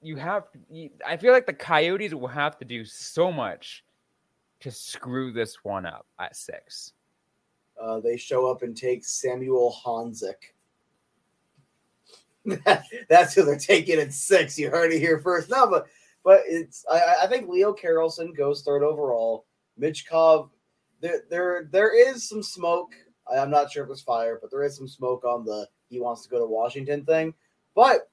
you 0.00 0.16
have. 0.16 0.44
I 1.06 1.16
feel 1.16 1.32
like 1.32 1.46
the 1.46 1.52
Coyotes 1.52 2.14
will 2.14 2.28
have 2.28 2.58
to 2.58 2.64
do 2.64 2.84
so 2.84 3.32
much 3.32 3.84
to 4.60 4.70
screw 4.70 5.32
this 5.32 5.64
one 5.64 5.86
up 5.86 6.06
at 6.20 6.36
six. 6.36 6.92
Uh, 7.80 8.00
they 8.00 8.16
show 8.16 8.48
up 8.50 8.62
and 8.62 8.76
take 8.76 9.04
Samuel 9.04 9.76
Honzek. 9.84 10.54
That's 13.08 13.34
who 13.34 13.44
they're 13.44 13.56
taking 13.56 13.98
at 13.98 14.12
six. 14.12 14.58
You 14.58 14.70
heard 14.70 14.92
it 14.92 14.98
here 14.98 15.18
first. 15.18 15.50
No, 15.50 15.68
but 15.68 15.86
but 16.24 16.40
it's 16.46 16.84
I, 16.90 17.14
I 17.22 17.26
think 17.26 17.48
Leo 17.48 17.72
Carlsson 17.72 18.36
goes 18.36 18.62
third 18.62 18.82
overall. 18.82 19.46
Michkov, 19.80 20.50
there 21.00 21.22
there 21.30 21.68
there 21.70 22.10
is 22.10 22.28
some 22.28 22.42
smoke. 22.42 22.92
I'm 23.32 23.50
not 23.50 23.70
sure 23.70 23.84
if 23.84 23.90
it's 23.90 24.02
fire, 24.02 24.38
but 24.40 24.50
there 24.50 24.64
is 24.64 24.76
some 24.76 24.88
smoke 24.88 25.24
on 25.24 25.44
the 25.44 25.66
he 25.88 26.00
wants 26.00 26.22
to 26.22 26.28
go 26.28 26.38
to 26.38 26.46
Washington 26.46 27.04
thing. 27.04 27.34
But 27.74 28.10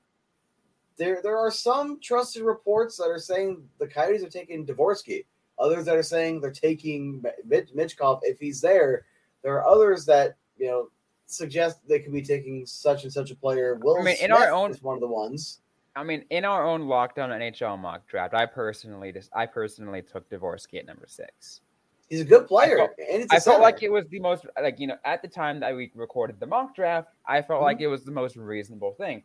there 0.97 1.21
there 1.23 1.37
are 1.37 1.51
some 1.51 1.99
trusted 2.01 2.43
reports 2.43 2.97
that 2.97 3.05
are 3.05 3.19
saying 3.19 3.63
the 3.79 3.87
Coyotes 3.87 4.23
are 4.23 4.29
taking 4.29 4.65
Dvorsky. 4.65 5.25
Others 5.57 5.85
that 5.85 5.95
are 5.95 6.03
saying 6.03 6.39
they're 6.39 6.51
taking 6.51 7.23
Mitch, 7.45 7.69
Michkov 7.75 8.19
if 8.23 8.39
he's 8.39 8.61
there. 8.61 9.05
There 9.43 9.55
are 9.59 9.67
others 9.67 10.05
that 10.05 10.35
you 10.57 10.67
know 10.67 10.89
suggest 11.29 11.79
they 11.87 11.99
could 11.99 12.13
be 12.13 12.21
taking 12.21 12.65
such 12.65 13.03
and 13.03 13.13
such 13.13 13.31
a 13.31 13.35
player. 13.35 13.79
Will 13.81 13.97
I 13.97 14.03
mean, 14.03 14.17
Smith 14.17 14.25
in 14.25 14.31
our 14.31 14.51
own 14.51 14.71
is 14.71 14.81
one 14.81 14.95
of 14.95 15.01
the 15.01 15.07
ones. 15.07 15.59
I 15.95 16.03
mean, 16.03 16.23
in 16.29 16.45
our 16.45 16.65
own 16.65 16.87
Locked 16.87 17.19
On 17.19 17.29
NHL 17.29 17.77
mock 17.79 18.07
draft, 18.07 18.33
I 18.33 18.45
personally 18.45 19.11
just 19.11 19.29
I 19.35 19.45
personally 19.45 20.01
took 20.01 20.29
Dvorsky 20.29 20.79
at 20.79 20.85
number 20.85 21.05
six. 21.07 21.61
He's 22.09 22.21
a 22.21 22.25
good 22.25 22.47
player. 22.47 22.81
I 22.81 22.87
felt, 22.87 23.33
I 23.33 23.39
felt 23.39 23.61
like 23.61 23.83
it 23.83 23.91
was 23.91 24.05
the 24.09 24.19
most 24.19 24.45
like 24.61 24.79
you 24.79 24.87
know 24.87 24.97
at 25.05 25.21
the 25.21 25.27
time 25.27 25.59
that 25.59 25.75
we 25.75 25.91
recorded 25.93 26.39
the 26.39 26.47
mock 26.47 26.75
draft, 26.75 27.09
I 27.25 27.41
felt 27.41 27.59
mm-hmm. 27.59 27.65
like 27.65 27.81
it 27.81 27.87
was 27.87 28.03
the 28.03 28.11
most 28.11 28.35
reasonable 28.35 28.93
thing. 28.93 29.23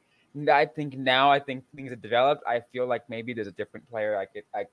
I 0.50 0.66
think 0.66 0.98
now 0.98 1.30
I 1.30 1.38
think 1.38 1.64
things 1.76 1.90
have 1.90 2.02
developed. 2.02 2.42
I 2.46 2.60
feel 2.72 2.86
like 2.86 3.08
maybe 3.08 3.32
there's 3.34 3.46
a 3.46 3.52
different 3.52 3.88
player 3.88 4.18
I 4.18 4.26
could 4.26 4.44
I 4.54 4.66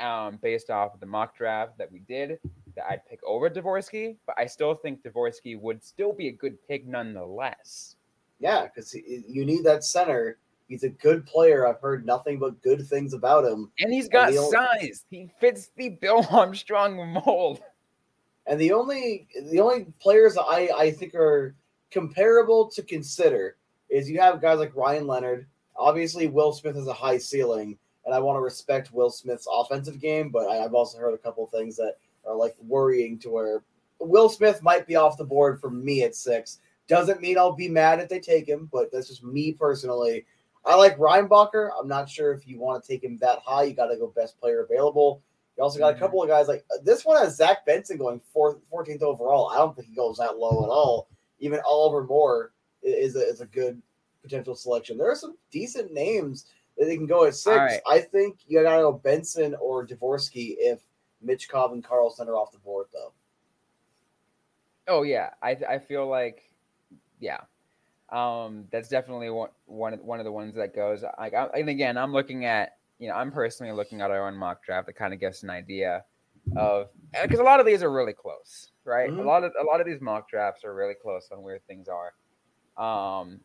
um 0.00 0.38
based 0.42 0.70
off 0.70 0.94
of 0.94 1.00
the 1.00 1.06
mock 1.06 1.36
draft 1.36 1.78
that 1.78 1.90
we 1.92 2.00
did 2.00 2.38
that 2.76 2.86
I'd 2.88 3.06
pick 3.06 3.20
over 3.24 3.50
Dvorsky, 3.50 4.16
but 4.26 4.36
I 4.38 4.46
still 4.46 4.74
think 4.74 5.02
Dvorsky 5.02 5.58
would 5.58 5.82
still 5.82 6.12
be 6.12 6.28
a 6.28 6.32
good 6.32 6.56
pick 6.68 6.86
nonetheless. 6.86 7.96
Yeah, 8.38 8.66
because 8.66 8.94
you 8.94 9.44
need 9.44 9.64
that 9.64 9.82
center. 9.82 10.38
He's 10.68 10.82
a 10.82 10.88
good 10.88 11.24
player. 11.26 11.66
I've 11.66 11.80
heard 11.80 12.04
nothing 12.04 12.38
but 12.38 12.60
good 12.62 12.86
things 12.86 13.14
about 13.14 13.44
him. 13.44 13.70
And 13.80 13.92
he's 13.92 14.08
got 14.08 14.32
and 14.32 14.50
size. 14.50 15.04
He 15.10 15.30
fits 15.40 15.70
the 15.76 15.90
Bill 15.90 16.26
Armstrong 16.30 17.12
mold. 17.24 17.60
And 18.46 18.60
the 18.60 18.72
only 18.72 19.26
the 19.50 19.60
only 19.60 19.86
players 20.00 20.36
I, 20.36 20.70
I 20.76 20.90
think 20.90 21.14
are 21.14 21.54
comparable 21.90 22.68
to 22.70 22.82
consider 22.82 23.56
is 23.88 24.10
you 24.10 24.20
have 24.20 24.40
guys 24.40 24.58
like 24.58 24.74
Ryan 24.76 25.06
Leonard. 25.06 25.46
Obviously, 25.76 26.26
Will 26.26 26.52
Smith 26.52 26.76
has 26.76 26.86
a 26.86 26.92
high 26.92 27.18
ceiling, 27.18 27.78
and 28.04 28.14
I 28.14 28.18
want 28.18 28.36
to 28.36 28.40
respect 28.40 28.92
Will 28.92 29.10
Smith's 29.10 29.48
offensive 29.50 30.00
game, 30.00 30.30
but 30.30 30.48
I, 30.48 30.56
have 30.56 30.74
also 30.74 30.98
heard 30.98 31.14
a 31.14 31.18
couple 31.18 31.44
of 31.44 31.50
things 31.50 31.76
that 31.76 31.96
are 32.26 32.36
like 32.36 32.54
worrying 32.60 33.18
to 33.20 33.30
where 33.30 33.62
Will 33.98 34.28
Smith 34.28 34.62
might 34.62 34.86
be 34.86 34.96
off 34.96 35.16
the 35.16 35.24
board 35.24 35.60
for 35.60 35.70
me 35.70 36.02
at 36.02 36.14
six. 36.14 36.60
Doesn't 36.88 37.20
mean 37.20 37.38
I'll 37.38 37.52
be 37.52 37.68
mad 37.68 38.00
if 38.00 38.08
they 38.08 38.20
take 38.20 38.46
him, 38.48 38.68
but 38.72 38.92
that's 38.92 39.08
just 39.08 39.24
me 39.24 39.52
personally. 39.52 40.24
I 40.64 40.74
like 40.74 40.98
Reinbacher. 40.98 41.70
I'm 41.78 41.88
not 41.88 42.08
sure 42.08 42.32
if 42.32 42.46
you 42.46 42.58
want 42.58 42.82
to 42.82 42.88
take 42.88 43.02
him 43.02 43.16
that 43.18 43.38
high. 43.44 43.64
You 43.64 43.74
got 43.74 43.86
to 43.86 43.96
go 43.96 44.12
best 44.14 44.38
player 44.38 44.64
available. 44.64 45.22
You 45.56 45.62
also 45.62 45.78
got 45.78 45.88
a 45.88 45.92
mm-hmm. 45.92 46.02
couple 46.02 46.22
of 46.22 46.28
guys 46.28 46.48
like 46.48 46.64
this 46.82 47.04
one 47.04 47.22
has 47.22 47.36
Zach 47.36 47.64
Benson 47.64 47.96
going 47.96 48.20
fourth, 48.32 48.58
14th 48.70 49.02
overall. 49.02 49.48
I 49.48 49.56
don't 49.56 49.74
think 49.74 49.88
he 49.88 49.94
goes 49.94 50.18
that 50.18 50.38
low 50.38 50.64
at 50.64 50.68
all. 50.68 51.08
Even 51.38 51.60
Oliver 51.66 52.04
Moore 52.04 52.52
is 52.82 53.16
a, 53.16 53.20
is 53.20 53.40
a 53.40 53.46
good 53.46 53.80
potential 54.22 54.54
selection. 54.54 54.98
There 54.98 55.10
are 55.10 55.16
some 55.16 55.36
decent 55.50 55.92
names 55.92 56.46
that 56.76 56.86
they 56.86 56.96
can 56.96 57.06
go 57.06 57.24
at 57.24 57.34
six. 57.34 57.56
Right. 57.56 57.80
I 57.88 58.00
think 58.00 58.40
you 58.46 58.62
got 58.62 58.76
to 58.76 58.82
go 58.82 58.92
Benson 58.92 59.54
or 59.60 59.86
Dvorsky 59.86 60.56
if 60.58 60.80
Michkov 61.24 61.72
and 61.72 61.84
Carlsson 61.84 62.28
are 62.28 62.36
off 62.36 62.52
the 62.52 62.58
board, 62.58 62.86
though. 62.92 63.12
Oh 64.88 65.02
yeah, 65.02 65.30
I 65.42 65.56
I 65.68 65.78
feel 65.78 66.06
like, 66.08 66.42
yeah, 67.18 67.40
um, 68.10 68.66
that's 68.70 68.88
definitely 68.88 69.30
one 69.30 69.50
one 69.66 69.94
of, 69.94 70.00
one 70.00 70.20
of 70.20 70.24
the 70.24 70.32
ones 70.32 70.54
that 70.54 70.74
goes. 70.74 71.02
Like, 71.18 71.34
I, 71.34 71.46
and 71.54 71.68
again, 71.68 71.96
I'm 71.96 72.12
looking 72.12 72.44
at 72.44 72.76
you 72.98 73.08
know, 73.08 73.14
I'm 73.14 73.30
personally 73.30 73.72
looking 73.72 74.00
at 74.00 74.10
our 74.10 74.26
own 74.26 74.36
mock 74.36 74.64
draft 74.64 74.86
that 74.86 74.94
kind 74.94 75.12
of 75.12 75.20
gives 75.20 75.42
an 75.42 75.50
idea 75.50 76.04
of 76.56 76.88
because 77.22 77.40
a 77.40 77.44
lot 77.44 77.60
of 77.60 77.66
these 77.66 77.82
are 77.82 77.90
really 77.90 78.12
close, 78.12 78.70
right? 78.84 79.10
Mm-hmm. 79.10 79.20
A 79.20 79.24
lot 79.24 79.44
of 79.44 79.52
a 79.60 79.64
lot 79.64 79.80
of 79.80 79.86
these 79.86 80.00
mock 80.00 80.28
drafts 80.28 80.64
are 80.64 80.74
really 80.74 80.94
close 80.94 81.28
on 81.32 81.42
where 81.42 81.58
things 81.66 81.88
are, 81.88 82.12
um, 82.82 83.40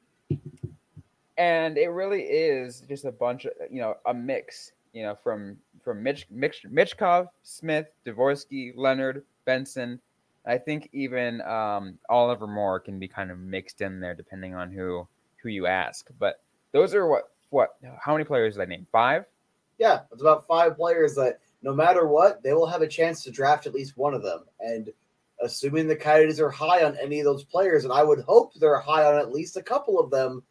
and 1.38 1.78
it 1.78 1.88
really 1.88 2.22
is 2.22 2.82
just 2.88 3.06
a 3.06 3.12
bunch 3.12 3.46
of 3.46 3.54
you 3.70 3.82
know 3.82 3.98
a 4.06 4.14
mix, 4.14 4.72
you 4.94 5.04
know, 5.04 5.16
from 5.24 5.58
from 5.84 6.04
Mitch, 6.04 6.28
Mitch 6.30 6.66
Michkov, 6.70 7.28
Smith, 7.44 7.88
Dvorsky, 8.06 8.74
Leonard, 8.76 9.24
Benson. 9.46 10.00
I 10.46 10.58
think 10.58 10.90
even 10.92 11.42
um, 11.42 11.98
Oliver 12.10 12.48
Moore 12.48 12.80
can 12.80 13.00
be 13.00 13.08
kind 13.08 13.32
of 13.32 13.38
mixed 13.38 13.82
in 13.82 14.00
there 14.00 14.16
depending 14.16 14.56
on 14.56 14.72
who 14.72 15.08
who 15.42 15.50
you 15.50 15.68
ask. 15.68 16.08
But 16.20 16.42
those 16.72 16.94
are 16.94 17.08
what 17.08 17.32
what 17.50 17.76
how 18.00 18.14
many 18.14 18.26
players 18.26 18.56
did 18.56 18.64
I 18.64 18.66
name? 18.66 18.88
Five? 18.92 19.26
Yeah, 19.78 20.02
it's 20.12 20.22
about 20.22 20.46
five 20.48 20.76
players 20.76 21.16
that 21.16 21.40
no 21.64 21.74
matter 21.74 22.08
what, 22.08 22.42
they 22.44 22.54
will 22.54 22.68
have 22.68 22.82
a 22.82 22.88
chance 22.88 23.24
to 23.24 23.32
draft 23.32 23.68
at 23.68 23.74
least 23.74 23.98
one 23.98 24.14
of 24.14 24.24
them. 24.24 24.46
And 24.60 24.92
assuming 25.42 25.88
the 25.88 25.96
Coyotes 25.96 26.40
are 26.40 26.50
high 26.50 26.84
on 26.84 26.98
any 26.98 27.20
of 27.20 27.26
those 27.26 27.44
players, 27.44 27.84
and 27.84 27.94
I 27.94 28.04
would 28.04 28.22
hope 28.22 28.54
they're 28.56 28.80
high 28.80 29.06
on 29.06 29.18
at 29.18 29.32
least 29.32 29.58
a 29.58 29.62
couple 29.62 30.00
of 30.00 30.12
them, 30.12 30.44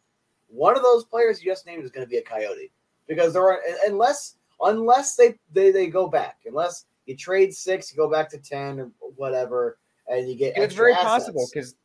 one 0.47 0.75
of 0.75 0.83
those 0.83 1.05
players 1.05 1.41
you 1.41 1.51
just 1.51 1.65
named 1.65 1.83
is 1.83 1.91
going 1.91 2.05
to 2.05 2.09
be 2.09 2.17
a 2.17 2.21
Coyote. 2.21 2.71
Because 3.07 3.33
there 3.33 3.43
are 3.43 3.59
unless 3.87 4.35
unless 4.61 5.15
they, 5.15 5.35
they 5.51 5.71
they 5.71 5.87
go 5.87 6.07
back, 6.07 6.37
unless 6.45 6.85
you 7.05 7.15
trade 7.15 7.53
six, 7.53 7.91
you 7.91 7.97
go 7.97 8.09
back 8.09 8.29
to 8.29 8.37
ten 8.37 8.79
or 8.79 8.91
whatever, 9.15 9.77
and 10.07 10.29
you 10.29 10.35
get. 10.35 10.57
It's 10.57 10.75
very 10.75 10.93
assets. 10.93 11.07
possible 11.07 11.47
because, 11.51 11.75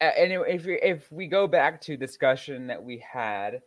uh, 0.00 0.10
anyway, 0.16 0.54
if 0.54 0.64
we, 0.64 0.80
if 0.80 1.12
we 1.12 1.26
go 1.26 1.46
back 1.46 1.80
to 1.82 1.96
discussion 1.96 2.66
that 2.68 2.82
we 2.82 2.98
had 2.98 3.60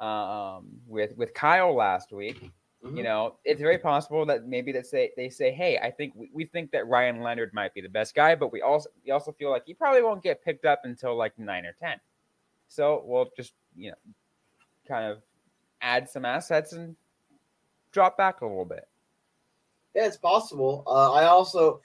um, 0.00 0.66
with 0.86 1.16
with 1.16 1.34
Kyle 1.34 1.74
last 1.74 2.12
week, 2.12 2.50
mm-hmm. 2.84 2.96
you 2.96 3.02
know, 3.02 3.36
it's 3.44 3.60
very 3.60 3.78
possible 3.78 4.24
that 4.26 4.46
maybe 4.46 4.72
that 4.72 4.86
say 4.86 5.10
they 5.16 5.30
say, 5.30 5.50
hey, 5.52 5.78
I 5.78 5.90
think 5.90 6.12
we, 6.14 6.30
we 6.32 6.44
think 6.44 6.70
that 6.72 6.86
Ryan 6.86 7.22
Leonard 7.22 7.52
might 7.54 7.74
be 7.74 7.80
the 7.80 7.88
best 7.88 8.14
guy, 8.14 8.34
but 8.34 8.52
we 8.52 8.62
also 8.62 8.90
we 9.04 9.12
also 9.12 9.32
feel 9.32 9.50
like 9.50 9.64
he 9.66 9.74
probably 9.74 10.02
won't 10.02 10.22
get 10.22 10.44
picked 10.44 10.64
up 10.64 10.82
until 10.84 11.16
like 11.16 11.38
nine 11.38 11.64
or 11.64 11.72
ten. 11.72 11.98
So 12.68 13.02
we'll 13.06 13.30
just 13.36 13.54
you 13.74 13.90
know 13.90 13.96
kind 14.86 15.04
of 15.04 15.22
add 15.80 16.08
some 16.08 16.24
assets 16.24 16.72
and 16.72 16.96
drop 17.92 18.16
back 18.16 18.40
a 18.40 18.46
little 18.46 18.64
bit. 18.64 18.88
Yeah, 19.94 20.06
it's 20.06 20.16
possible. 20.16 20.84
Uh, 20.86 21.12
I 21.12 21.24
also, 21.24 21.80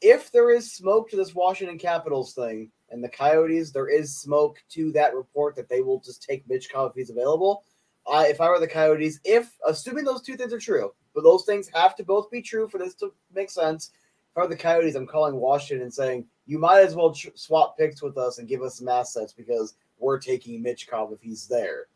if 0.00 0.30
there 0.32 0.50
is 0.50 0.72
smoke 0.72 1.10
to 1.10 1.16
this 1.16 1.34
Washington 1.34 1.78
Capitals 1.78 2.34
thing 2.34 2.70
and 2.90 3.02
the 3.02 3.08
Coyotes, 3.08 3.70
there 3.70 3.88
is 3.88 4.16
smoke 4.16 4.62
to 4.70 4.92
that 4.92 5.14
report 5.14 5.56
that 5.56 5.68
they 5.68 5.80
will 5.80 6.00
just 6.00 6.22
take 6.22 6.46
Michkov 6.48 6.90
if 6.90 6.96
he's 6.96 7.10
available. 7.10 7.64
Uh, 8.06 8.24
if 8.26 8.40
I 8.40 8.48
were 8.48 8.58
the 8.58 8.66
Coyotes, 8.66 9.20
if 9.24 9.56
assuming 9.66 10.04
those 10.04 10.22
two 10.22 10.36
things 10.36 10.52
are 10.52 10.58
true, 10.58 10.92
but 11.14 11.22
those 11.22 11.44
things 11.44 11.70
have 11.74 11.94
to 11.96 12.04
both 12.04 12.30
be 12.30 12.42
true 12.42 12.68
for 12.68 12.78
this 12.78 12.94
to 12.94 13.12
make 13.34 13.50
sense. 13.50 13.92
Were 14.34 14.46
the 14.46 14.56
Coyotes, 14.56 14.94
I'm 14.94 15.06
calling 15.06 15.36
Washington 15.36 15.82
and 15.82 15.92
saying 15.92 16.24
you 16.46 16.58
might 16.58 16.80
as 16.80 16.94
well 16.94 17.12
tr- 17.12 17.28
swap 17.34 17.76
picks 17.76 18.02
with 18.02 18.16
us 18.16 18.38
and 18.38 18.48
give 18.48 18.62
us 18.62 18.78
some 18.78 18.88
assets 18.88 19.32
because 19.32 19.74
we're 19.98 20.18
taking 20.18 20.62
Michkov 20.62 21.12
if 21.12 21.20
he's 21.20 21.46
there. 21.46 21.86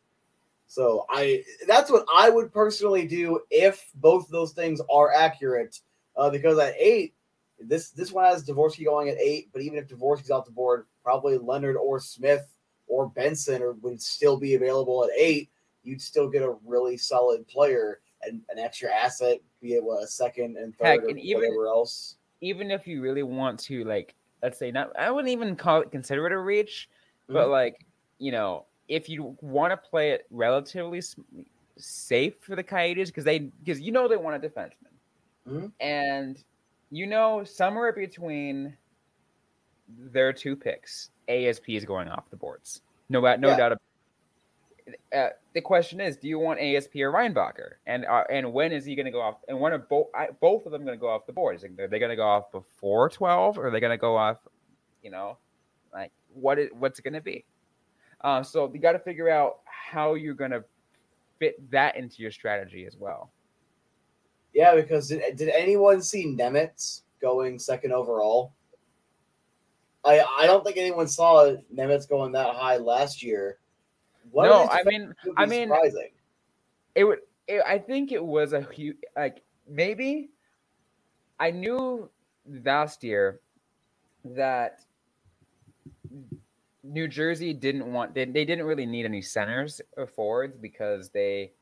So 0.75 1.07
I 1.09 1.45
that's 1.69 1.89
what 1.89 2.05
I 2.13 2.29
would 2.31 2.53
personally 2.53 3.07
do 3.07 3.39
if 3.49 3.89
both 3.95 4.29
those 4.29 4.51
things 4.51 4.81
are 4.91 5.15
accurate. 5.15 5.79
Uh, 6.17 6.31
because 6.31 6.59
at 6.59 6.75
eight, 6.77 7.15
this 7.61 7.91
this 7.91 8.11
one 8.11 8.25
has 8.25 8.45
Dvorsky 8.45 8.85
going 8.85 9.09
at 9.09 9.17
eight, 9.21 9.51
but 9.53 9.63
even 9.63 9.79
if 9.79 9.87
Dvorsky's 9.87 10.33
off 10.33 10.47
the 10.47 10.51
board, 10.51 10.87
probably 11.05 11.39
Leonard 11.39 11.77
or 11.77 12.01
Smith 12.01 12.57
or 12.89 13.09
Benson 13.09 13.63
or 13.63 13.75
would 13.83 14.03
still 14.03 14.37
be 14.37 14.57
available 14.57 15.05
at 15.05 15.11
eight. 15.17 15.49
You'd 15.85 16.03
still 16.03 16.29
get 16.29 16.43
a 16.43 16.57
really 16.65 16.97
solid 16.97 17.47
player 17.47 18.01
and 18.23 18.43
an 18.51 18.59
extra 18.59 18.93
asset, 18.93 19.39
be 19.63 19.75
it 19.75 19.85
what, 19.85 20.03
a 20.03 20.09
second 20.09 20.57
and 20.57 20.77
third 20.77 20.87
Heck, 20.87 21.03
or 21.05 21.09
and 21.11 21.21
even- 21.21 21.43
whatever 21.43 21.69
else. 21.69 22.17
Even 22.41 22.73
if 22.73 22.89
you 22.89 23.01
really 23.01 23.23
want 23.23 23.61
to, 23.61 23.85
like, 23.85 24.15
let's 24.43 24.59
say, 24.59 24.73
not, 24.73 24.91
I 24.99 25.11
wouldn't 25.13 25.33
even 25.33 25.55
call 25.55 25.83
it 25.83 25.93
consider 25.93 26.27
it 26.27 26.33
a 26.33 26.39
reach, 26.39 26.91
but 27.29 27.49
like, 27.49 27.87
you 28.19 28.33
know, 28.33 28.67
if 28.89 29.09
you 29.09 29.37
want 29.41 29.71
to 29.73 29.77
play 29.77 30.11
it 30.11 30.27
relatively 30.31 31.03
safe 31.77 32.35
for 32.41 32.55
the 32.57 32.63
Coyotes, 32.63 33.11
because 33.11 33.25
they, 33.25 33.39
because 33.39 33.81
you 33.81 33.93
know 33.93 34.07
they 34.09 34.17
want 34.17 34.43
a 34.45 34.49
defenseman, 34.49 34.93
Mhm. 35.49 35.73
and 35.81 36.43
you 36.91 37.07
know 37.07 37.45
somewhere 37.45 37.93
between 37.93 38.77
their 39.89 40.33
two 40.33 40.57
picks, 40.57 41.11
ASP 41.29 41.71
is 41.77 41.85
going 41.85 42.09
off 42.09 42.29
the 42.31 42.37
boards. 42.37 42.83
No, 43.09 43.21
doubt- 43.21 43.41
no 43.41 43.49
Yeah. 43.51 43.57
doubt. 43.57 43.73
About 43.73 43.81
uh, 45.15 45.31
the 45.55 45.63
question 45.63 45.99
is, 45.99 46.19
do 46.19 46.29
you 46.29 46.39
want 46.39 46.61
ASP 46.61 46.97
or 47.03 47.11
Reinbacher? 47.11 47.77
And 47.87 48.05
uh, 48.05 48.25
and 48.29 48.53
when 48.53 48.71
is 48.71 48.85
he 48.85 48.95
going 48.95 49.07
to 49.07 49.11
go 49.13 49.21
off? 49.23 49.37
And 49.49 49.59
when 49.59 49.73
are 49.73 49.79
both 49.79 50.09
both 50.41 50.67
of 50.67 50.73
them 50.73 50.85
going 50.85 50.97
to 50.97 51.01
go 51.01 51.09
off 51.09 51.25
the 51.27 51.33
board? 51.33 51.57
Is 51.57 51.65
it, 51.65 51.79
are 51.81 51.89
they 51.89 51.99
going 51.99 52.11
to 52.11 52.17
go 52.17 52.27
off 52.29 52.53
before 52.53 53.09
twelve, 53.09 53.59
or 53.59 53.67
are 53.69 53.71
they 53.71 53.81
going 53.81 53.93
to 53.93 54.01
go 54.01 54.15
off? 54.17 54.37
You 55.03 55.11
know, 55.11 55.39
like 55.93 56.13
what 56.35 56.59
is 56.59 56.69
what's 56.75 56.99
it 56.99 57.03
going 57.03 57.15
to 57.15 57.23
be? 57.23 57.47
Uh, 58.25 58.43
so 58.43 58.71
you 58.73 58.81
got 58.81 58.93
to 58.93 58.99
figure 58.99 59.29
out 59.29 59.59
how 59.67 60.15
you're 60.15 60.35
going 60.35 60.51
to 60.51 60.65
fit 61.39 61.71
that 61.71 61.97
into 61.97 62.23
your 62.23 62.31
strategy 62.31 62.87
as 62.87 62.97
well. 62.97 63.31
Yeah, 64.55 64.75
because 64.75 65.09
did, 65.09 65.37
did 65.37 65.51
anyone 65.51 66.01
see 66.01 66.27
Nemec 66.27 67.03
going 67.21 67.59
second 67.59 67.93
overall? 67.93 68.53
I 70.05 70.21
I 70.39 70.47
don't 70.47 70.65
think 70.65 70.79
anyone 70.79 71.07
saw 71.07 71.55
Nemec 71.75 72.09
going 72.09 72.33
that 72.33 72.55
high 72.55 72.79
last 72.79 73.23
year. 73.23 73.59
Of 74.27 74.45
no, 74.45 74.69
I 74.71 74.83
mean, 74.85 75.15
I 75.37 75.45
mean, 75.45 75.69
surprising. 75.69 76.11
it 76.95 77.05
would. 77.05 77.21
It, 77.47 77.63
I 77.67 77.79
think 77.79 78.11
it 78.11 78.25
was 78.25 78.55
a 78.55 78.63
huge 78.73 78.97
like 79.17 79.43
maybe. 79.69 80.31
I 81.41 81.51
knew 81.51 82.09
last 82.65 83.03
year 83.03 83.41
that 84.25 84.81
New 86.85 87.09
Jersey 87.09 87.55
didn't 87.55 87.91
want 87.91 88.15
they, 88.15 88.27
they 88.27 88.45
didn't 88.45 88.67
really 88.67 88.87
need 88.87 89.07
any 89.07 89.23
centers 89.23 89.81
or 89.97 90.07
forwards 90.07 90.57
because 90.57 91.09
they 91.11 91.53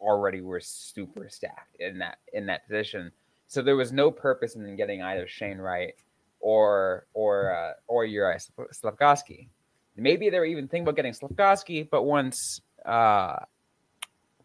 already 0.00 0.40
were 0.40 0.60
super 0.60 1.28
stacked 1.28 1.76
in 1.80 1.98
that 1.98 2.18
in 2.32 2.46
that 2.46 2.66
position. 2.66 3.10
So 3.48 3.62
there 3.62 3.76
was 3.76 3.92
no 3.92 4.10
purpose 4.10 4.54
in 4.54 4.76
getting 4.76 5.02
either 5.02 5.26
Shane 5.26 5.58
Wright 5.58 5.94
or 6.38 7.06
or 7.14 7.52
uh, 7.52 7.72
or 7.88 8.04
Uri 8.04 8.36
Slafkovsky. 8.72 9.48
Maybe 9.96 10.30
they 10.30 10.38
were 10.38 10.46
even 10.46 10.68
thinking 10.68 10.84
about 10.84 10.96
getting 10.96 11.12
Slafkovsky, 11.12 11.88
but 11.90 12.04
once 12.04 12.60
uh, 12.86 13.36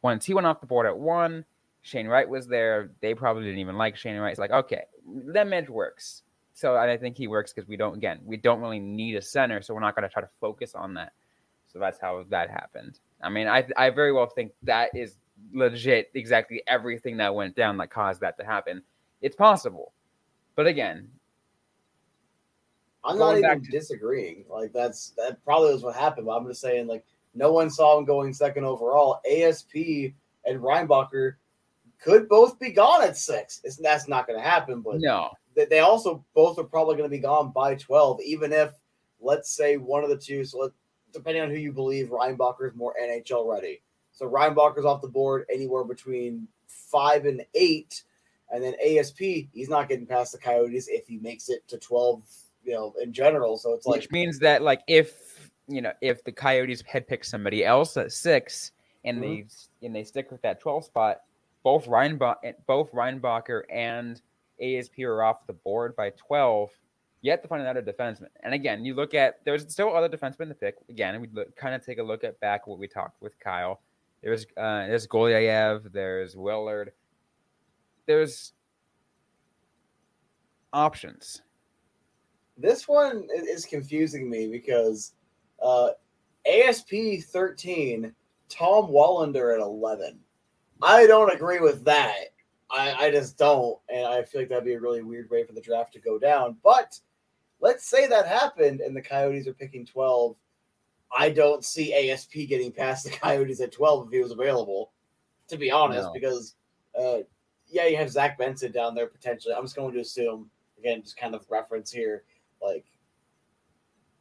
once 0.02 0.26
he 0.26 0.34
went 0.34 0.48
off 0.48 0.60
the 0.60 0.68
board 0.68 0.88
at 0.88 0.98
one, 0.98 1.46
Shane 1.82 2.08
Wright 2.08 2.28
was 2.28 2.48
there. 2.48 2.92
They 3.02 3.14
probably 3.14 3.44
didn't 3.44 3.60
even 3.60 3.78
like 3.78 3.96
Shane 3.96 4.18
Wright. 4.18 4.32
It's 4.32 4.40
like, 4.40 4.52
okay, 4.52 4.86
that 5.28 5.54
edge 5.54 5.70
works. 5.70 6.24
So 6.56 6.78
I 6.78 6.96
think 6.98 7.18
he 7.18 7.28
works 7.28 7.52
because 7.52 7.68
we 7.68 7.76
don't 7.76 7.98
again 7.98 8.22
we 8.24 8.38
don't 8.38 8.62
really 8.62 8.80
need 8.80 9.16
a 9.16 9.22
center, 9.22 9.62
so 9.62 9.74
we're 9.74 9.82
not 9.82 9.94
going 9.94 10.08
to 10.08 10.10
try 10.10 10.22
to 10.22 10.30
focus 10.40 10.74
on 10.74 10.94
that. 10.94 11.12
So 11.68 11.80
that's 11.80 12.00
how 12.00 12.24
that 12.30 12.50
happened. 12.50 13.00
I 13.22 13.30
mean, 13.30 13.48
I 13.48 13.68
I 13.76 13.90
very 13.90 14.14
well 14.14 14.28
think 14.28 14.54
that 14.64 14.90
is 14.96 15.18
legit 15.52 16.12
exactly 16.14 16.64
everything 16.66 17.18
that 17.18 17.36
went 17.36 17.58
down 17.58 17.76
that 17.78 17.90
caused 17.90 18.22
that 18.22 18.38
to 18.40 18.46
happen. 18.46 18.82
It's 19.22 19.36
possible, 19.36 19.92
but 20.56 20.66
again, 20.66 21.10
I'm 23.04 23.20
not 23.20 23.38
even 23.38 23.62
to- 23.62 23.70
disagreeing. 23.70 24.46
Like 24.50 24.72
that's 24.72 25.10
that 25.18 25.44
probably 25.44 25.74
was 25.74 25.84
what 25.84 25.98
happened. 25.98 26.28
But 26.28 26.38
I'm 26.38 26.48
just 26.48 26.62
saying, 26.62 26.88
like 26.88 27.04
no 27.34 27.52
one 27.52 27.70
saw 27.70 27.98
him 27.98 28.06
going 28.06 28.34
second 28.34 28.64
overall. 28.64 29.20
ASP 29.30 29.76
and 30.46 30.62
Reinbacher 30.62 31.34
could 32.02 32.30
both 32.30 32.58
be 32.60 32.72
gone 32.72 33.04
at 33.04 33.18
six. 33.18 33.60
It's, 33.66 33.76
that's 33.76 34.08
not 34.08 34.26
going 34.26 34.40
to 34.40 34.46
happen. 34.46 34.80
But 34.80 35.02
no, 35.02 35.32
they, 35.56 35.80
also 35.80 36.24
both 36.34 36.60
are 36.60 36.64
probably 36.64 36.96
going 36.96 37.10
to 37.10 37.16
be 37.16 37.22
gone 37.22 37.52
by 37.52 37.76
12, 37.76 38.22
even 38.22 38.52
if 38.52 38.74
let's 39.22 39.50
say 39.50 39.78
one 39.78 40.04
of 40.04 40.10
the 40.10 40.18
two. 40.18 40.44
So 40.44 40.60
let, 40.60 40.72
depending 41.14 41.44
on 41.44 41.50
who 41.50 41.58
you 41.58 41.72
believe, 41.72 42.10
Reinbacher 42.10 42.70
is 42.70 42.76
more 42.76 42.94
NHL 43.02 43.52
ready. 43.52 43.82
So 44.12 44.30
Reinbacher's 44.30 44.86
off 44.86 45.02
the 45.02 45.08
board 45.08 45.46
anywhere 45.54 45.84
between 45.84 46.48
five 46.68 47.26
and 47.26 47.46
eight, 47.54 48.04
and 48.52 48.64
then 48.64 48.76
ASP 48.86 49.20
he's 49.20 49.70
not 49.70 49.90
getting 49.90 50.06
past 50.06 50.32
the 50.32 50.38
Coyotes 50.38 50.88
if 50.88 51.08
he 51.08 51.18
makes 51.18 51.50
it 51.50 51.68
to 51.68 51.78
12. 51.78 52.24
You 52.64 52.74
know, 52.74 52.96
in 53.00 53.14
general. 53.14 53.60
So 53.60 53.76
it's 53.76 53.86
like 53.86 54.02
which 54.02 54.12
means 54.12 54.40
that 54.40 54.64
like 54.64 54.82
if 54.88 55.52
you 55.68 55.84
know 55.84 55.94
if 56.02 56.24
the 56.24 56.32
Coyotes 56.32 56.82
had 56.88 57.08
picked 57.08 57.28
somebody 57.28 57.64
else 57.64 57.96
at 57.96 58.12
six 58.12 58.72
and 59.04 59.22
mm-hmm. 59.22 59.48
they 59.82 59.86
and 59.86 59.96
they 59.96 60.04
stick 60.04 60.32
with 60.32 60.42
that 60.42 60.60
12 60.60 60.86
spot, 60.86 61.22
both 61.62 61.88
Reinbach 61.88 62.44
both 62.66 62.92
Reinbacher 62.92 63.64
and 63.70 64.20
ASP 64.62 65.00
are 65.00 65.24
off 65.24 65.48
the 65.48 65.54
board 65.54 65.96
by 65.96 66.12
12. 66.12 66.70
Yet 67.22 67.42
to 67.42 67.48
find 67.48 67.62
another 67.62 67.82
defenseman. 67.82 68.28
And 68.44 68.54
again, 68.54 68.86
you 68.86 68.94
look 68.94 69.16
at 69.16 69.44
there's 69.46 69.72
still 69.72 69.96
other 69.96 70.10
defensemen 70.10 70.48
to 70.50 70.54
pick. 70.54 70.76
Again, 70.90 71.20
we 71.22 71.44
kind 71.56 71.74
of 71.74 71.84
take 71.84 71.98
a 71.98 72.04
look 72.04 72.24
at 72.24 72.40
back 72.40 72.68
what 72.68 72.78
we 72.78 72.88
talked 72.88 73.20
with 73.20 73.40
Kyle. 73.40 73.82
There's 74.22 74.46
uh, 74.58 74.86
there's 74.88 75.08
Gulyayev, 75.08 75.92
there's 75.92 76.36
Willard, 76.36 76.92
there's 78.06 78.54
options. 80.72 81.42
this 82.58 82.88
one 82.88 83.28
is 83.32 83.66
confusing 83.66 84.30
me 84.30 84.48
because 84.48 85.14
uh, 85.64 85.90
ASP 86.46 87.24
13, 87.32 88.14
Tom 88.50 88.88
Willander 88.88 89.54
at 89.56 89.62
11. 89.62 90.20
I 90.82 91.08
don't 91.08 91.34
agree 91.34 91.60
with 91.60 91.84
that. 91.86 92.35
I, 92.76 93.06
I 93.06 93.12
just 93.12 93.38
don't. 93.38 93.80
And 93.90 94.06
I 94.06 94.24
feel 94.24 94.42
like 94.42 94.50
that'd 94.50 94.66
be 94.66 94.74
a 94.74 94.80
really 94.80 95.02
weird 95.02 95.30
way 95.30 95.44
for 95.46 95.54
the 95.54 95.62
draft 95.62 95.94
to 95.94 96.00
go 96.00 96.20
down. 96.20 96.58
But 96.64 97.00
let's 97.62 97.88
say 97.88 98.06
that 98.08 98.28
happened 98.28 98.82
and 98.82 98.96
the 98.96 99.02
Coyotes 99.02 99.48
are 99.48 99.54
picking 99.54 99.86
12. 99.86 100.36
I 101.18 101.30
don't 101.30 101.64
see 101.64 101.94
ASP 102.12 102.34
getting 102.50 102.72
past 102.72 103.06
the 103.06 103.10
Coyotes 103.22 103.62
at 103.62 103.72
12 103.72 104.08
if 104.08 104.14
he 104.14 104.20
was 104.20 104.32
available, 104.32 104.92
to 105.48 105.58
be 105.58 105.72
honest, 105.72 106.08
No. 106.08 106.14
because, 106.14 106.56
uh, 107.00 107.20
yeah, 107.68 107.86
you 107.88 107.96
have 107.98 108.10
Zach 108.12 108.38
Benson 108.38 108.72
down 108.72 108.94
there 108.94 109.08
potentially. 109.08 109.54
I'm 109.54 109.64
just 109.64 109.76
going 109.76 109.94
to 109.94 110.02
assume, 110.02 110.50
again, 110.78 111.02
just 111.02 111.18
kind 111.18 111.34
of 111.34 111.46
reference 111.50 111.92
here, 111.92 112.24
like, 112.62 112.86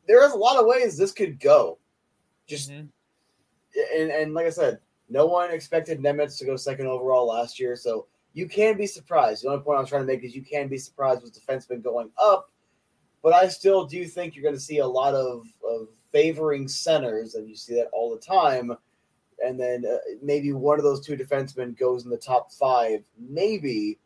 there 0.07 0.25
is 0.25 0.33
a 0.33 0.37
lot 0.39 0.57
of 0.57 0.67
ways 0.67 0.97
this 0.97 1.13
could 1.13 1.41
go. 1.41 1.79
Just 2.47 2.71
Mhm. 2.71 2.89
and, 3.97 4.11
and 4.11 4.35
like 4.35 4.47
I 4.47 4.51
said, 4.51 4.79
no 5.09 5.27
one 5.27 5.51
expected 5.51 5.99
Nemec 5.99 6.37
to 6.39 6.45
go 6.45 6.57
second 6.57 6.87
overall 6.87 7.27
last 7.27 7.59
year, 7.59 7.75
so 7.75 8.07
you 8.35 8.47
can 8.49 8.77
be 8.77 8.87
surprised. 8.87 9.43
The 9.45 9.49
only 9.49 9.63
point 9.63 9.79
I'm 9.79 9.87
trying 9.87 10.03
to 10.03 10.07
make 10.07 10.25
is 10.25 10.35
you 10.35 10.43
can 10.43 10.69
be 10.69 10.79
surprised 10.79 11.23
with 11.23 11.39
defensemen 11.39 11.83
going 11.83 12.11
up, 12.19 12.51
but 13.23 13.33
I 13.33 13.49
still 13.49 13.87
do 13.87 14.05
think 14.05 14.35
you're 14.35 14.43
going 14.43 14.55
to 14.55 14.61
see 14.61 14.79
a 14.79 14.87
lot 14.87 15.15
of, 15.15 15.47
of 15.67 15.89
favoring 16.13 16.69
centers, 16.69 17.35
and 17.37 17.49
you 17.49 17.57
see 17.57 17.75
that 17.77 17.89
all 17.93 18.15
the 18.15 18.21
time. 18.21 18.73
And 19.45 19.59
then 19.59 19.85
uh, 19.85 19.97
maybe 20.23 20.53
one 20.53 20.79
of 20.79 20.85
those 20.85 21.05
two 21.05 21.17
defensemen 21.17 21.77
goes 21.79 22.05
in 22.05 22.11
the 22.11 22.17
top 22.17 22.53
five, 22.53 23.05
maybe, 23.19 23.99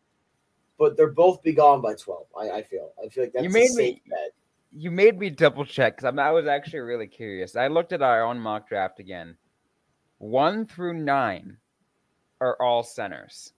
but 0.78 0.96
they're 0.96 1.10
both 1.10 1.42
be 1.42 1.52
gone 1.52 1.80
by 1.80 1.94
twelve. 1.94 2.26
I, 2.38 2.50
I 2.50 2.62
feel. 2.62 2.92
I 3.04 3.08
feel 3.08 3.24
like 3.24 3.32
that's 3.32 3.42
You 3.44 3.50
a 3.50 3.52
made 3.52 3.68
safe 3.68 3.76
me- 3.96 4.02
bet. 4.08 4.30
You 4.76 4.90
made 4.90 5.18
me 5.18 5.30
double 5.30 5.64
check 5.64 5.96
because 5.96 6.14
I 6.18 6.30
was 6.30 6.46
actually 6.46 6.80
really 6.80 7.06
curious. 7.06 7.56
I 7.56 7.68
looked 7.68 7.92
at 7.94 8.02
our 8.02 8.22
own 8.22 8.38
mock 8.38 8.68
draft 8.68 9.00
again. 9.00 9.36
One 10.18 10.66
through 10.66 10.94
nine 10.94 11.56
are 12.40 12.56
all 12.60 12.82
centers. 12.82 13.54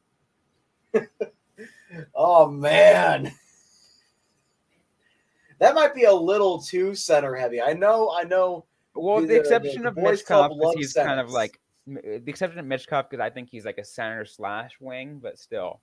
Oh 2.14 2.48
man. 2.48 3.32
That 5.58 5.74
might 5.74 5.94
be 5.94 6.04
a 6.04 6.14
little 6.14 6.60
too 6.60 6.94
center 6.94 7.34
heavy. 7.34 7.60
I 7.60 7.72
know, 7.74 8.14
I 8.16 8.22
know. 8.24 8.64
Well, 8.94 9.20
The- 9.20 9.26
the, 9.26 9.34
the- 9.34 9.40
exception 9.40 9.82
the 9.82 9.88
of 9.88 9.94
boys 9.96 10.22
club 10.22 10.52
Michkov, 10.52 10.74
he's 10.76 10.92
kind 10.92 11.20
of 11.20 11.30
like 11.30 11.60
the 11.86 12.22
exception 12.26 12.60
of 12.60 12.66
Michkov 12.66 13.10
because 13.10 13.22
I 13.22 13.30
think 13.30 13.48
he's 13.50 13.64
like 13.64 13.78
a 13.78 13.84
center 13.84 14.24
slash 14.24 14.72
wing, 14.80 15.18
but 15.22 15.38
still. 15.38 15.80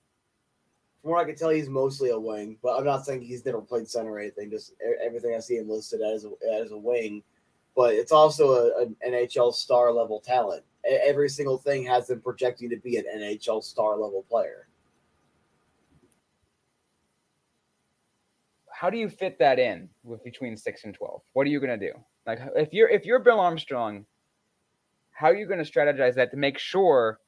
from 1.02 1.12
what 1.12 1.20
I 1.20 1.24
can 1.24 1.36
tell, 1.36 1.50
he's 1.50 1.68
mostly 1.68 2.10
a 2.10 2.18
wing, 2.18 2.56
but 2.62 2.76
I'm 2.78 2.84
not 2.84 3.04
saying 3.04 3.22
he's 3.22 3.44
never 3.44 3.60
played 3.60 3.88
center 3.88 4.10
or 4.12 4.18
anything. 4.18 4.50
Just 4.50 4.72
everything 5.04 5.34
I 5.36 5.40
see 5.40 5.56
him 5.56 5.68
listed 5.68 6.00
as 6.00 6.24
a, 6.24 6.30
as 6.54 6.72
a 6.72 6.78
wing, 6.78 7.22
but 7.76 7.94
it's 7.94 8.12
also 8.12 8.52
a, 8.54 8.82
an 8.82 8.96
NHL 9.06 9.52
star 9.52 9.92
level 9.92 10.20
talent. 10.20 10.64
Every 10.84 11.28
single 11.28 11.58
thing 11.58 11.84
has 11.84 12.08
him 12.08 12.20
projecting 12.20 12.70
to 12.70 12.76
be 12.76 12.96
an 12.96 13.04
NHL 13.14 13.62
star 13.62 13.92
level 13.98 14.24
player. 14.28 14.67
How 18.78 18.90
do 18.90 18.96
you 18.96 19.08
fit 19.08 19.38
that 19.40 19.58
in 19.58 19.88
with 20.04 20.22
between 20.22 20.56
six 20.56 20.84
and 20.84 20.94
twelve? 20.94 21.22
What 21.32 21.46
are 21.46 21.50
you 21.50 21.58
gonna 21.60 21.76
do? 21.76 21.92
Like 22.26 22.38
if 22.54 22.72
you're 22.72 22.88
if 22.88 23.04
you're 23.04 23.18
Bill 23.18 23.40
Armstrong, 23.40 24.06
how 25.10 25.28
are 25.28 25.34
you 25.34 25.48
to 25.48 25.56
strategize 25.56 26.14
that 26.14 26.30
to 26.30 26.36
make 26.36 26.58
sure 26.58 27.18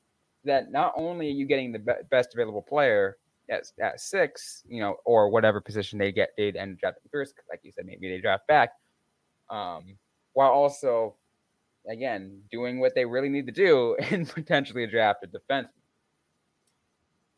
that 0.44 0.70
not 0.70 0.92
only 0.96 1.26
are 1.26 1.32
you 1.32 1.46
getting 1.46 1.72
the 1.72 1.96
best 2.08 2.34
available 2.34 2.62
player, 2.62 3.16
at, 3.50 3.64
at 3.80 4.00
six, 4.00 4.62
you 4.68 4.80
know, 4.80 4.96
or 5.04 5.28
whatever 5.28 5.60
position 5.60 5.98
they 5.98 6.12
get, 6.12 6.30
they'd 6.36 6.56
end 6.56 6.78
drafting 6.78 7.02
first. 7.10 7.34
Like 7.48 7.60
you 7.62 7.72
said, 7.72 7.84
maybe 7.84 8.08
they 8.08 8.20
draft 8.20 8.46
back, 8.46 8.70
um, 9.50 9.96
while 10.34 10.50
also, 10.50 11.16
again, 11.88 12.40
doing 12.50 12.78
what 12.78 12.94
they 12.94 13.04
really 13.04 13.28
need 13.28 13.46
to 13.46 13.52
do 13.52 13.96
and 14.10 14.28
potentially 14.28 14.86
draft 14.86 15.24
a 15.24 15.26
defense. 15.26 15.68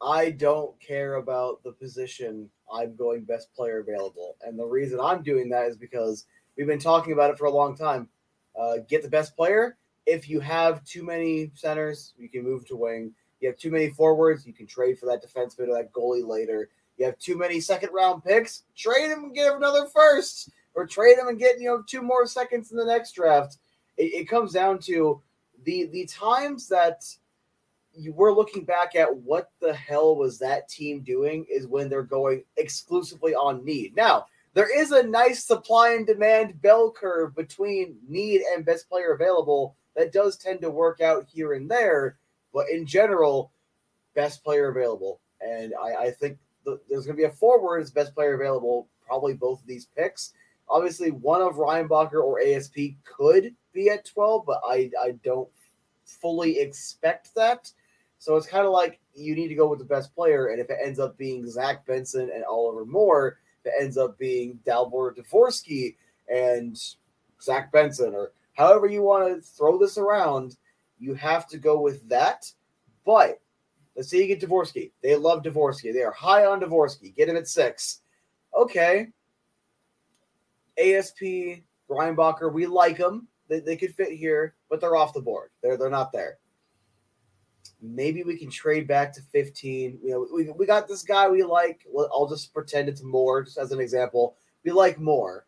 I 0.05 0.31
don't 0.31 0.79
care 0.81 1.15
about 1.17 1.63
the 1.63 1.73
position. 1.73 2.51
I'm 2.73 2.97
going 2.97 3.25
best 3.25 3.55
player 3.55 3.81
available, 3.81 4.37
and 4.43 4.59
the 4.59 4.65
reason 4.65 4.99
I'm 5.01 5.23
doing 5.23 5.49
that 5.51 5.67
is 5.69 5.77
because 5.77 6.27
we've 6.57 6.67
been 6.67 6.79
talking 6.79 7.13
about 7.13 7.31
it 7.31 7.39
for 7.39 7.47
a 7.47 7.53
long 7.53 7.77
time. 7.77 8.09
Uh, 8.59 8.79
get 8.89 9.03
the 9.03 9.09
best 9.09 9.37
player. 9.37 9.77
If 10.07 10.29
you 10.29 10.41
have 10.41 10.85
too 10.85 11.05
many 11.05 11.53
centers, 11.55 12.15
you 12.19 12.29
can 12.29 12.43
move 12.43 12.67
to 12.67 12.77
wing. 12.77 13.13
You 13.41 13.49
have 13.49 13.59
too 13.59 13.71
many 13.71 13.91
forwards. 13.91 14.47
You 14.47 14.53
can 14.53 14.67
trade 14.67 14.99
for 14.99 15.07
that 15.07 15.25
defenseman 15.25 15.69
or 15.69 15.75
that 15.75 15.93
goalie 15.93 16.27
later. 16.27 16.69
You 16.97 17.07
have 17.07 17.19
too 17.19 17.37
many 17.37 17.61
second 17.61 17.91
round 17.93 18.25
picks. 18.25 18.65
Trade 18.77 19.11
him 19.11 19.25
and 19.25 19.35
get 19.35 19.55
another 19.55 19.87
first, 19.87 20.51
or 20.75 20.87
trade 20.87 21.19
him 21.19 21.29
and 21.29 21.39
get 21.39 21.61
you 21.61 21.69
know 21.69 21.83
two 21.87 22.03
more 22.03 22.27
seconds 22.27 22.73
in 22.73 22.77
the 22.77 22.85
next 22.85 23.13
draft. 23.13 23.59
It, 23.97 24.15
it 24.15 24.29
comes 24.29 24.53
down 24.53 24.79
to 24.81 25.23
the 25.65 25.87
the 25.87 26.07
times 26.07 26.69
that 26.69 27.05
you 27.95 28.13
were 28.13 28.33
looking 28.33 28.65
back 28.65 28.95
at 28.95 29.15
what 29.15 29.51
the 29.61 29.75
hell 29.75 30.17
was 30.17 30.39
that 30.39 30.69
team 30.69 31.01
doing 31.01 31.47
is 31.51 31.67
when 31.67 31.89
they're 31.89 32.03
going 32.03 32.43
exclusively 32.57 33.35
on 33.35 33.65
need. 33.65 33.95
Now, 33.95 34.27
there 34.55 34.79
is 34.79 34.93
a 34.93 35.03
nice 35.03 35.45
supply 35.45 35.93
and 35.93 36.07
demand 36.07 36.61
bell 36.61 36.91
curve 36.91 37.35
between 37.35 37.97
need 38.07 38.43
and 38.55 38.65
best 38.65 38.89
player 38.89 39.13
available 39.13 39.77
that 39.97 40.13
does 40.13 40.37
tend 40.37 40.61
to 40.63 40.71
work 40.71 41.01
out 41.01 41.27
here 41.27 41.55
and 41.55 41.71
there. 41.71 42.17
But 42.53 42.69
in 42.71 42.87
general, 42.87 43.53
best 44.15 44.45
player 44.45 44.69
available. 44.69 45.21
And 45.41 45.73
I, 45.83 46.05
I 46.05 46.11
think 46.11 46.39
the, 46.65 46.81
there's 46.89 47.07
going 47.07 47.17
to 47.17 47.23
be 47.23 47.29
a 47.29 47.31
forward 47.31 47.81
as 47.81 47.91
best 47.91 48.15
player 48.15 48.35
available, 48.35 48.89
probably 49.07 49.35
both 49.35 49.61
of 49.61 49.67
these 49.67 49.87
picks. 49.97 50.33
Obviously, 50.69 51.11
one 51.11 51.43
of 51.43 51.57
Reinbacher 51.57 52.23
or 52.23 52.41
ASP 52.41 52.77
could 53.05 53.55
be 53.73 53.91
at 53.91 54.05
12, 54.05 54.45
but 54.47 54.61
I, 54.67 54.91
I 55.03 55.13
don't 55.25 55.49
fully 56.05 56.61
expect 56.61 57.35
that. 57.35 57.71
So 58.23 58.37
it's 58.37 58.47
kind 58.47 58.65
of 58.65 58.71
like 58.71 59.01
you 59.17 59.35
need 59.35 59.49
to 59.49 59.57
go 59.57 59.67
with 59.67 59.81
the 59.81 59.85
best 59.85 60.15
player. 60.15 60.51
And 60.51 60.61
if 60.61 60.71
it 60.71 60.79
ends 60.81 61.01
up 61.01 61.19
being 61.19 61.51
Zach 61.51 61.85
Benson 61.85 62.31
and 62.33 62.45
Oliver 62.45 62.85
Moore, 62.85 63.39
it 63.65 63.73
ends 63.81 63.99
up 63.99 64.17
being 64.17 64.61
Dalibor 64.65 65.17
Dvorsky 65.17 65.97
and 66.33 66.81
Zach 67.43 67.73
Benson, 67.73 68.15
or 68.15 68.31
however 68.53 68.87
you 68.87 69.03
want 69.03 69.27
to 69.27 69.43
throw 69.43 69.77
this 69.77 69.99
around, 69.99 70.57
you 71.01 71.15
have 71.15 71.49
to 71.49 71.59
go 71.59 71.81
with 71.81 72.09
that. 72.09 72.49
But 73.05 73.41
let's 73.97 74.09
say 74.09 74.19
you 74.19 74.29
get 74.29 74.41
Dvorsky. 74.41 74.93
They 75.03 75.17
love 75.17 75.43
Dvorsky. 75.43 75.93
They 75.93 76.05
are 76.05 76.13
high 76.13 76.47
on 76.47 76.61
Dvorsky. 76.61 77.17
Get 77.17 77.29
him 77.29 77.37
at 77.37 77.49
six. 77.49 78.03
Okay. 78.57 79.09
ASP, 80.79 81.65
Reinbacher, 81.91 82.53
we 82.53 82.67
like 82.67 82.99
them. 82.99 83.27
They, 83.49 83.59
they 83.59 83.77
could 83.77 83.97
fit 83.97 84.13
here, 84.13 84.55
but 84.71 84.81
they're 84.81 84.95
off 84.95 85.13
the 85.13 85.21
board. 85.21 85.51
They're 85.61 85.77
they're 85.77 85.91
not 85.91 86.13
there. 86.13 86.39
Maybe 87.83 88.23
we 88.23 88.39
can 88.39 88.51
trade 88.51 88.87
back 88.87 89.13
to 89.15 89.21
15. 89.21 89.99
You 90.03 90.11
know, 90.11 90.29
we, 90.33 90.51
we 90.51 90.67
got 90.67 90.87
this 90.87 91.03
guy 91.03 91.29
we 91.29 91.43
like. 91.43 91.85
I'll 91.97 92.29
just 92.29 92.55
pretend 92.55 92.89
it's 92.89 93.03
Moore, 93.03 93.43
just 93.43 93.59
as 93.59 93.73
an 93.73 93.81
example. 93.81 94.37
We 94.65 94.71
like 94.71 95.01
Moore. 95.01 95.47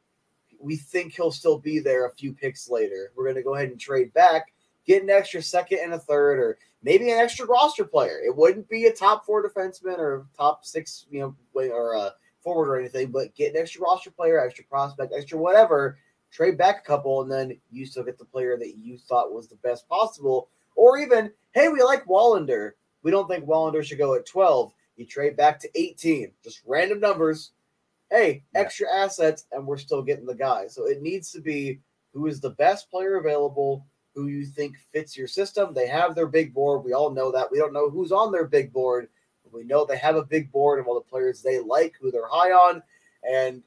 We 0.58 0.76
think 0.76 1.14
he'll 1.14 1.30
still 1.30 1.58
be 1.58 1.78
there 1.78 2.06
a 2.06 2.14
few 2.14 2.32
picks 2.32 2.68
later. 2.68 3.12
We're 3.14 3.24
going 3.24 3.36
to 3.36 3.42
go 3.42 3.54
ahead 3.54 3.68
and 3.68 3.78
trade 3.78 4.12
back 4.14 4.52
get 4.86 5.02
an 5.02 5.10
extra 5.10 5.42
second 5.42 5.78
and 5.82 5.94
a 5.94 5.98
third, 5.98 6.38
or 6.38 6.58
maybe 6.82 7.10
an 7.10 7.18
extra 7.18 7.46
roster 7.46 7.84
player. 7.84 8.20
It 8.24 8.34
wouldn't 8.34 8.68
be 8.68 8.86
a 8.86 8.92
top 8.92 9.24
four 9.24 9.46
defenseman 9.46 9.98
or 9.98 10.26
top 10.36 10.64
six, 10.64 11.06
you 11.10 11.20
know, 11.20 11.34
or 11.54 11.94
a 11.94 12.12
forward 12.42 12.68
or 12.68 12.78
anything, 12.78 13.10
but 13.10 13.34
get 13.34 13.54
an 13.54 13.60
extra 13.60 13.82
roster 13.82 14.10
player, 14.10 14.38
extra 14.38 14.64
prospect, 14.64 15.12
extra 15.16 15.38
whatever. 15.38 15.98
Trade 16.30 16.58
back 16.58 16.80
a 16.80 16.86
couple, 16.86 17.22
and 17.22 17.30
then 17.30 17.56
you 17.70 17.86
still 17.86 18.02
get 18.02 18.18
the 18.18 18.24
player 18.24 18.56
that 18.58 18.76
you 18.76 18.98
thought 18.98 19.32
was 19.32 19.48
the 19.48 19.56
best 19.56 19.88
possible. 19.88 20.48
Or 20.74 20.98
even, 20.98 21.32
hey, 21.52 21.68
we 21.68 21.82
like 21.82 22.04
Willander. 22.06 22.72
We 23.02 23.10
don't 23.10 23.28
think 23.28 23.44
Willander 23.44 23.84
should 23.84 23.98
go 23.98 24.14
at 24.14 24.26
12. 24.26 24.72
You 24.96 25.06
trade 25.06 25.36
back 25.36 25.58
to 25.60 25.68
18. 25.74 26.32
Just 26.42 26.62
random 26.66 27.00
numbers. 27.00 27.52
Hey, 28.10 28.44
extra 28.54 28.86
assets, 28.94 29.46
and 29.50 29.66
we're 29.66 29.78
still 29.78 30.02
getting 30.02 30.26
the 30.26 30.34
guy. 30.34 30.68
So 30.68 30.86
it 30.86 31.02
needs 31.02 31.32
to 31.32 31.40
be 31.40 31.80
who 32.12 32.26
is 32.26 32.40
the 32.40 32.50
best 32.50 32.90
player 32.90 33.16
available 33.16 33.84
who 34.14 34.28
you 34.28 34.46
think 34.46 34.78
fits 34.92 35.16
your 35.16 35.26
system. 35.26 35.74
They 35.74 35.88
have 35.88 36.14
their 36.14 36.26
big 36.26 36.54
board. 36.54 36.84
We 36.84 36.92
all 36.92 37.10
know 37.10 37.32
that. 37.32 37.50
We 37.50 37.58
don't 37.58 37.72
know 37.72 37.90
who's 37.90 38.12
on 38.12 38.30
their 38.30 38.46
big 38.46 38.72
board. 38.72 39.08
But 39.42 39.52
we 39.52 39.64
know 39.64 39.84
they 39.84 39.98
have 39.98 40.16
a 40.16 40.24
big 40.24 40.52
board 40.52 40.78
of 40.78 40.86
all 40.86 40.94
the 40.94 41.00
players 41.00 41.42
they 41.42 41.58
like, 41.58 41.94
who 42.00 42.10
they're 42.10 42.28
high 42.28 42.52
on. 42.52 42.82
And 43.28 43.62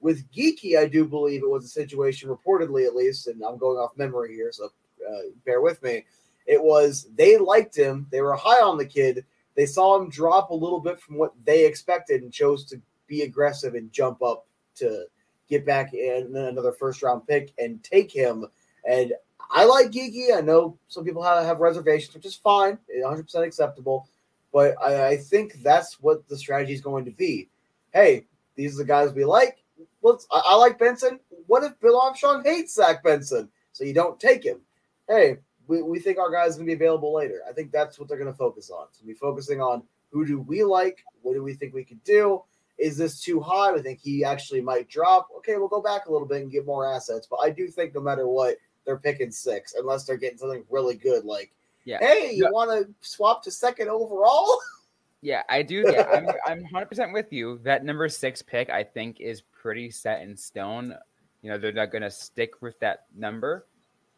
with 0.00 0.30
Geekie, 0.32 0.78
I 0.78 0.86
do 0.86 1.04
believe 1.04 1.42
it 1.42 1.50
was 1.50 1.64
a 1.64 1.68
situation, 1.68 2.30
reportedly 2.30 2.86
at 2.86 2.94
least, 2.94 3.26
and 3.26 3.42
I'm 3.42 3.58
going 3.58 3.76
off 3.76 3.96
memory 3.96 4.34
here, 4.34 4.50
so 4.50 4.66
uh, 4.66 5.18
bear 5.44 5.60
with 5.60 5.82
me. 5.82 6.04
It 6.50 6.60
was 6.60 7.06
they 7.14 7.38
liked 7.38 7.76
him. 7.76 8.08
They 8.10 8.22
were 8.22 8.34
high 8.34 8.60
on 8.60 8.76
the 8.76 8.84
kid. 8.84 9.24
They 9.54 9.66
saw 9.66 9.96
him 9.96 10.10
drop 10.10 10.50
a 10.50 10.54
little 10.54 10.80
bit 10.80 11.00
from 11.00 11.16
what 11.16 11.32
they 11.44 11.64
expected 11.64 12.22
and 12.22 12.32
chose 12.32 12.64
to 12.66 12.82
be 13.06 13.22
aggressive 13.22 13.76
and 13.76 13.92
jump 13.92 14.20
up 14.20 14.48
to 14.74 15.04
get 15.48 15.64
back 15.64 15.94
in 15.94 16.34
another 16.34 16.72
first 16.72 17.04
round 17.04 17.24
pick 17.28 17.52
and 17.58 17.84
take 17.84 18.10
him. 18.10 18.46
And 18.84 19.12
I 19.48 19.64
like 19.64 19.92
Geekie. 19.92 20.36
I 20.36 20.40
know 20.40 20.76
some 20.88 21.04
people 21.04 21.22
have, 21.22 21.44
have 21.44 21.60
reservations, 21.60 22.14
which 22.16 22.26
is 22.26 22.34
fine, 22.34 22.78
100% 22.92 23.46
acceptable. 23.46 24.08
But 24.52 24.74
I, 24.82 25.10
I 25.10 25.16
think 25.18 25.62
that's 25.62 26.00
what 26.00 26.26
the 26.26 26.36
strategy 26.36 26.72
is 26.72 26.80
going 26.80 27.04
to 27.04 27.12
be. 27.12 27.48
Hey, 27.92 28.26
these 28.56 28.74
are 28.74 28.78
the 28.78 28.88
guys 28.88 29.12
we 29.12 29.24
like. 29.24 29.58
Let's. 30.02 30.26
I, 30.32 30.42
I 30.46 30.56
like 30.56 30.80
Benson. 30.80 31.20
What 31.46 31.62
if 31.62 31.78
Bill 31.78 32.00
Armstrong 32.00 32.42
hates 32.42 32.74
Zach 32.74 33.04
Benson? 33.04 33.48
So 33.70 33.84
you 33.84 33.94
don't 33.94 34.18
take 34.18 34.42
him. 34.42 34.60
Hey, 35.08 35.36
we, 35.70 35.82
we 35.82 35.98
think 36.00 36.18
our 36.18 36.30
guy's 36.30 36.56
going 36.56 36.66
to 36.66 36.70
be 36.70 36.74
available 36.74 37.14
later. 37.14 37.42
I 37.48 37.52
think 37.52 37.70
that's 37.70 37.98
what 37.98 38.08
they're 38.08 38.18
going 38.18 38.32
to 38.32 38.36
focus 38.36 38.70
on. 38.70 38.86
So 38.90 39.06
be 39.06 39.14
focusing 39.14 39.60
on 39.60 39.82
who 40.10 40.26
do 40.26 40.40
we 40.40 40.64
like? 40.64 41.04
What 41.22 41.34
do 41.34 41.42
we 41.42 41.54
think 41.54 41.72
we 41.72 41.84
could 41.84 42.02
do? 42.02 42.42
Is 42.78 42.96
this 42.96 43.20
too 43.20 43.40
high? 43.40 43.74
I 43.74 43.80
think 43.80 44.00
he 44.00 44.24
actually 44.24 44.60
might 44.60 44.88
drop. 44.88 45.28
Okay, 45.38 45.56
we'll 45.56 45.68
go 45.68 45.82
back 45.82 46.06
a 46.06 46.12
little 46.12 46.26
bit 46.26 46.42
and 46.42 46.50
get 46.50 46.66
more 46.66 46.92
assets. 46.92 47.26
But 47.30 47.40
I 47.42 47.50
do 47.50 47.68
think 47.68 47.94
no 47.94 48.00
matter 48.00 48.26
what, 48.26 48.56
they're 48.84 48.98
picking 48.98 49.30
six 49.30 49.74
unless 49.78 50.04
they're 50.04 50.16
getting 50.16 50.38
something 50.38 50.64
really 50.70 50.96
good 50.96 51.24
like 51.24 51.52
yeah. 51.84 51.98
hey 52.00 52.32
you 52.32 52.44
yeah. 52.44 52.50
want 52.50 52.70
to 52.70 52.92
swap 53.00 53.42
to 53.42 53.50
second 53.50 53.88
overall 53.88 54.58
yeah 55.22 55.42
i 55.48 55.62
do 55.62 55.84
yeah 55.92 56.08
i'm 56.12 56.26
i'm 56.46 56.64
100% 56.72 57.12
with 57.12 57.32
you 57.32 57.60
that 57.62 57.84
number 57.84 58.08
six 58.08 58.42
pick 58.42 58.70
i 58.70 58.82
think 58.82 59.20
is 59.20 59.42
pretty 59.42 59.90
set 59.90 60.22
in 60.22 60.36
stone 60.36 60.94
you 61.42 61.50
know 61.50 61.58
they're 61.58 61.72
not 61.72 61.90
going 61.90 62.02
to 62.02 62.10
stick 62.10 62.60
with 62.60 62.78
that 62.80 63.04
number 63.16 63.66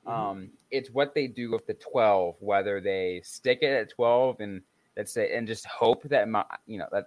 mm-hmm. 0.06 0.10
um 0.10 0.50
it's 0.70 0.90
what 0.90 1.14
they 1.14 1.26
do 1.26 1.50
with 1.50 1.66
the 1.66 1.74
12 1.74 2.36
whether 2.40 2.80
they 2.80 3.20
stick 3.24 3.58
it 3.62 3.72
at 3.72 3.90
12 3.90 4.40
and 4.40 4.62
let's 4.96 5.12
say 5.12 5.34
and 5.34 5.46
just 5.46 5.66
hope 5.66 6.02
that 6.04 6.28
my 6.28 6.44
you 6.66 6.78
know 6.78 6.88
that 6.92 7.04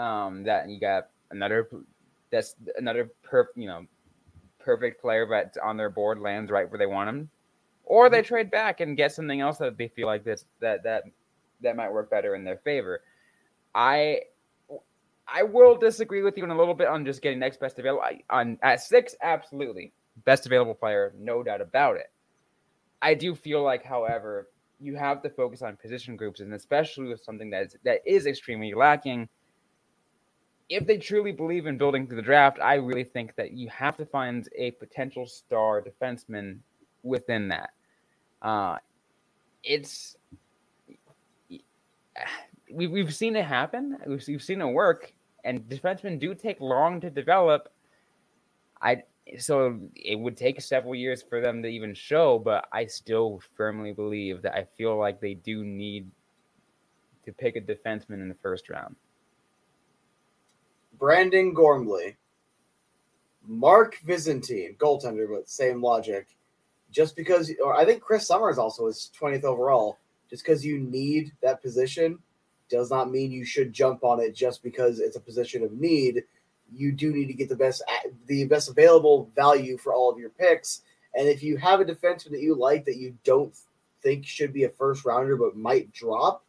um 0.00 0.42
that 0.42 0.68
you 0.68 0.78
got 0.80 1.08
another 1.30 1.68
that's 2.30 2.56
another 2.76 3.10
per 3.22 3.48
you 3.56 3.66
know 3.66 3.86
perfect 4.66 5.00
player, 5.00 5.24
but 5.24 5.56
on 5.62 5.76
their 5.76 5.88
board 5.88 6.18
lands 6.18 6.50
right 6.50 6.68
where 6.68 6.78
they 6.78 6.86
want 6.86 7.08
them, 7.08 7.30
or 7.84 8.10
they 8.10 8.18
mm-hmm. 8.18 8.26
trade 8.26 8.50
back 8.50 8.80
and 8.80 8.96
get 8.96 9.12
something 9.12 9.40
else 9.40 9.58
that 9.58 9.78
they 9.78 9.88
feel 9.88 10.06
like 10.06 10.24
this 10.24 10.44
that 10.60 10.82
that 10.82 11.04
that 11.62 11.76
might 11.76 11.90
work 11.90 12.10
better 12.10 12.34
in 12.34 12.44
their 12.44 12.58
favor. 12.58 13.00
I 13.74 14.22
I 15.28 15.44
will 15.44 15.76
disagree 15.76 16.22
with 16.22 16.36
you 16.36 16.44
in 16.44 16.50
a 16.50 16.58
little 16.58 16.74
bit 16.74 16.88
on 16.88 17.06
just 17.06 17.22
getting 17.22 17.38
next 17.38 17.60
best 17.60 17.78
available. 17.78 18.04
On 18.28 18.58
at 18.62 18.82
six, 18.82 19.14
absolutely 19.22 19.92
best 20.24 20.46
available 20.46 20.74
player, 20.74 21.14
no 21.18 21.42
doubt 21.42 21.60
about 21.60 21.96
it. 21.96 22.10
I 23.02 23.14
do 23.14 23.34
feel 23.34 23.62
like, 23.62 23.84
however, 23.84 24.48
you 24.80 24.96
have 24.96 25.22
to 25.22 25.30
focus 25.30 25.62
on 25.62 25.76
position 25.76 26.16
groups, 26.16 26.40
and 26.40 26.52
especially 26.54 27.06
with 27.08 27.22
something 27.22 27.50
that 27.50 27.66
is 27.66 27.76
that 27.84 28.00
is 28.06 28.26
extremely 28.26 28.74
lacking 28.74 29.28
if 30.68 30.86
they 30.86 30.98
truly 30.98 31.32
believe 31.32 31.66
in 31.66 31.78
building 31.78 32.06
through 32.06 32.16
the 32.16 32.22
draft, 32.22 32.58
I 32.60 32.74
really 32.74 33.04
think 33.04 33.36
that 33.36 33.52
you 33.52 33.68
have 33.68 33.96
to 33.98 34.06
find 34.06 34.48
a 34.56 34.72
potential 34.72 35.26
star 35.26 35.82
defenseman 35.82 36.58
within 37.02 37.48
that. 37.48 37.70
Uh, 38.42 38.78
it's 39.62 40.16
we've 42.72 42.90
we've 42.90 43.14
seen 43.14 43.36
it 43.36 43.44
happen. 43.44 43.98
We've, 44.06 44.24
we've 44.26 44.42
seen 44.42 44.60
it 44.60 44.66
work, 44.66 45.12
and 45.44 45.60
defensemen 45.68 46.18
do 46.18 46.34
take 46.34 46.60
long 46.60 47.00
to 47.00 47.10
develop. 47.10 47.72
I 48.82 49.02
so 49.38 49.78
it 49.94 50.18
would 50.18 50.36
take 50.36 50.60
several 50.60 50.94
years 50.94 51.22
for 51.22 51.40
them 51.40 51.62
to 51.62 51.68
even 51.68 51.94
show, 51.94 52.38
but 52.38 52.66
I 52.72 52.86
still 52.86 53.40
firmly 53.56 53.92
believe 53.92 54.42
that 54.42 54.54
I 54.54 54.66
feel 54.76 54.96
like 54.96 55.20
they 55.20 55.34
do 55.34 55.64
need 55.64 56.10
to 57.24 57.32
pick 57.32 57.56
a 57.56 57.60
defenseman 57.60 58.22
in 58.22 58.28
the 58.28 58.36
first 58.36 58.70
round. 58.70 58.94
Brandon 60.98 61.52
Gormley, 61.52 62.16
Mark 63.46 63.98
Visentin, 64.06 64.76
goaltender, 64.76 65.26
but 65.28 65.48
same 65.48 65.82
logic. 65.82 66.28
Just 66.90 67.16
because, 67.16 67.52
or 67.62 67.74
I 67.74 67.84
think 67.84 68.00
Chris 68.00 68.26
Summers 68.26 68.58
also 68.58 68.86
is 68.86 69.10
20th 69.20 69.44
overall. 69.44 69.98
Just 70.30 70.44
because 70.44 70.64
you 70.64 70.78
need 70.78 71.32
that 71.42 71.62
position 71.62 72.18
does 72.68 72.90
not 72.90 73.10
mean 73.10 73.30
you 73.30 73.44
should 73.44 73.72
jump 73.72 74.02
on 74.02 74.20
it 74.20 74.34
just 74.34 74.62
because 74.62 74.98
it's 74.98 75.16
a 75.16 75.20
position 75.20 75.62
of 75.62 75.72
need. 75.72 76.22
You 76.72 76.92
do 76.92 77.12
need 77.12 77.26
to 77.26 77.34
get 77.34 77.48
the 77.48 77.56
best 77.56 77.82
the 78.26 78.44
best 78.44 78.68
available 78.68 79.30
value 79.34 79.78
for 79.78 79.94
all 79.94 80.10
of 80.10 80.18
your 80.18 80.30
picks. 80.30 80.82
And 81.14 81.28
if 81.28 81.42
you 81.42 81.56
have 81.56 81.80
a 81.80 81.84
defenseman 81.84 82.32
that 82.32 82.42
you 82.42 82.54
like 82.54 82.84
that 82.84 82.96
you 82.96 83.16
don't 83.24 83.54
think 84.02 84.26
should 84.26 84.52
be 84.52 84.64
a 84.64 84.68
first 84.68 85.04
rounder 85.04 85.36
but 85.36 85.56
might 85.56 85.92
drop, 85.92 86.44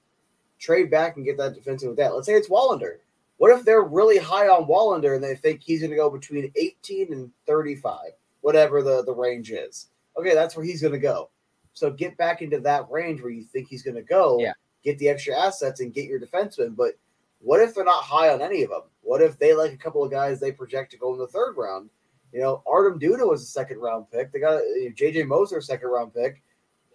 trade 0.60 0.92
back 0.92 1.16
and 1.16 1.26
get 1.26 1.38
that 1.38 1.56
defenseman 1.56 1.90
with 1.90 1.98
that. 1.98 2.14
Let's 2.14 2.28
say 2.28 2.34
it's 2.34 2.50
Willander. 2.50 2.98
What 3.38 3.58
if 3.58 3.64
they're 3.64 3.84
really 3.84 4.18
high 4.18 4.48
on 4.48 4.68
Willander 4.68 5.16
and 5.16 5.24
they 5.24 5.36
think 5.36 5.62
he's 5.62 5.82
going 5.82 5.92
to 5.92 5.98
go 5.98 6.10
between 6.10 6.52
18 6.56 7.14
and 7.14 7.32
35, 7.46 8.00
whatever 8.42 8.82
the, 8.82 9.04
the 9.04 9.14
range 9.14 9.52
is? 9.52 9.90
Okay, 10.18 10.34
that's 10.34 10.56
where 10.56 10.66
he's 10.66 10.82
going 10.82 10.94
to 10.94 11.00
go. 11.00 11.30
So 11.74 11.92
get 11.92 12.18
back 12.18 12.42
into 12.42 12.60
that 12.62 12.90
range 12.90 13.22
where 13.22 13.32
you 13.32 13.44
think 13.44 13.68
he's 13.68 13.84
going 13.84 13.96
to 13.96 14.02
go. 14.02 14.40
Yeah. 14.40 14.54
Get 14.84 14.98
the 14.98 15.10
extra 15.10 15.38
assets 15.38 15.80
and 15.80 15.94
get 15.94 16.06
your 16.06 16.20
defenseman. 16.20 16.76
But 16.76 16.94
what 17.40 17.62
if 17.62 17.74
they're 17.74 17.84
not 17.84 18.04
high 18.04 18.30
on 18.30 18.42
any 18.42 18.64
of 18.64 18.70
them? 18.70 18.84
What 19.02 19.22
if 19.22 19.38
they 19.40 19.54
like 19.54 19.74
a 19.74 19.78
couple 19.78 20.04
of 20.04 20.12
guys 20.12 20.40
they 20.40 20.52
project 20.52 20.92
to 20.92 20.98
go 20.98 21.14
in 21.14 21.20
the 21.20 21.28
third 21.28 21.56
round? 21.58 21.90
You 22.34 22.42
know, 22.42 22.64
Artem 22.68 23.00
Duda 23.00 23.28
was 23.28 23.42
a 23.42 23.46
second 23.46 23.80
round 23.80 24.12
pick. 24.12 24.32
They 24.32 24.40
got 24.40 24.56
uh, 24.56 24.64
you 24.76 24.90
know, 24.90 24.96
JJ 24.96 25.28
Moser, 25.28 25.62
second 25.62 25.90
round 25.90 26.14
pick. 26.14 26.42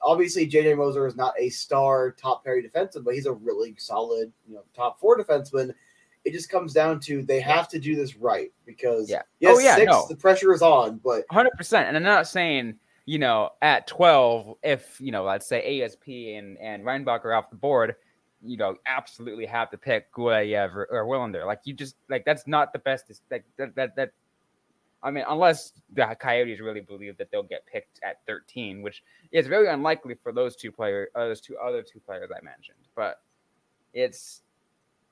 Obviously, 0.03 0.51
JJ 0.51 0.77
Moser 0.77 1.07
is 1.07 1.17
not 1.17 1.35
a 1.39 1.49
star 1.49 2.11
top 2.13 2.45
pair 2.45 2.61
defenseman, 2.61 3.05
but 3.05 3.15
he's 3.15 3.27
a 3.27 3.33
really 3.33 3.75
solid, 3.79 4.33
you 4.47 4.55
know, 4.55 4.65
top 4.75 5.01
four 5.01 5.19
defenseman 5.19 5.73
it 6.25 6.33
just 6.33 6.49
comes 6.49 6.73
down 6.73 7.01
to 7.01 7.23
they 7.23 7.41
have 7.41 7.69
to 7.69 7.79
do 7.79 7.97
this 7.97 8.17
right 8.17 8.53
because 8.65 9.11
yeah, 9.11 9.23
yes, 9.41 9.57
oh 9.57 9.61
yeah, 9.61 9.77
six, 9.77 9.91
no. 9.91 10.07
the 10.09 10.17
pressure 10.17 10.53
is 10.53 10.63
on, 10.63 10.99
but 11.03 11.25
hundred 11.31 11.53
percent. 11.53 11.89
And 11.89 11.97
I'm 11.97 12.03
not 12.03 12.29
saying 12.29 12.77
you 13.07 13.19
know 13.19 13.51
at 13.61 13.87
twelve, 13.87 14.57
if 14.63 15.01
you 15.01 15.11
know, 15.11 15.25
let's 15.25 15.47
say 15.47 15.83
ASP 15.83 16.09
and 16.09 16.59
and 16.59 16.85
Reinbach 16.85 17.25
are 17.25 17.35
off 17.35 17.51
the 17.51 17.57
board, 17.57 17.97
you 18.45 18.57
know, 18.57 18.77
absolutely 18.87 19.47
have 19.47 19.71
to 19.71 19.79
pick 19.79 20.13
Gulyayev 20.13 20.75
or, 20.75 20.87
or 20.91 21.05
Willander. 21.07 21.47
Like 21.47 21.61
you 21.65 21.75
just 21.75 21.97
like 22.09 22.25
that's 22.25 22.47
not 22.47 22.73
the 22.73 22.79
best. 22.79 23.11
Like 23.31 23.45
that 23.57 23.75
that 23.75 23.97
that. 23.97 24.13
I 25.05 25.11
mean, 25.11 25.25
unless 25.29 25.73
the 25.93 26.17
Coyotes 26.21 26.61
really 26.61 26.81
believe 26.81 27.19
that 27.19 27.29
they'll 27.33 27.43
get 27.43 27.67
picked 27.67 27.99
at 28.05 28.21
13, 28.29 28.83
which 28.83 29.03
is 29.33 29.49
very 29.49 29.67
unlikely 29.67 30.15
for 30.23 30.31
those 30.31 30.55
two 30.55 30.71
players, 30.71 31.09
uh, 31.17 31.27
those 31.27 31.41
two 31.41 31.57
other 31.59 31.83
two 31.83 31.99
players 31.99 32.31
I 32.31 32.41
mentioned. 32.45 32.79
But 32.95 33.21
it's 33.93 34.43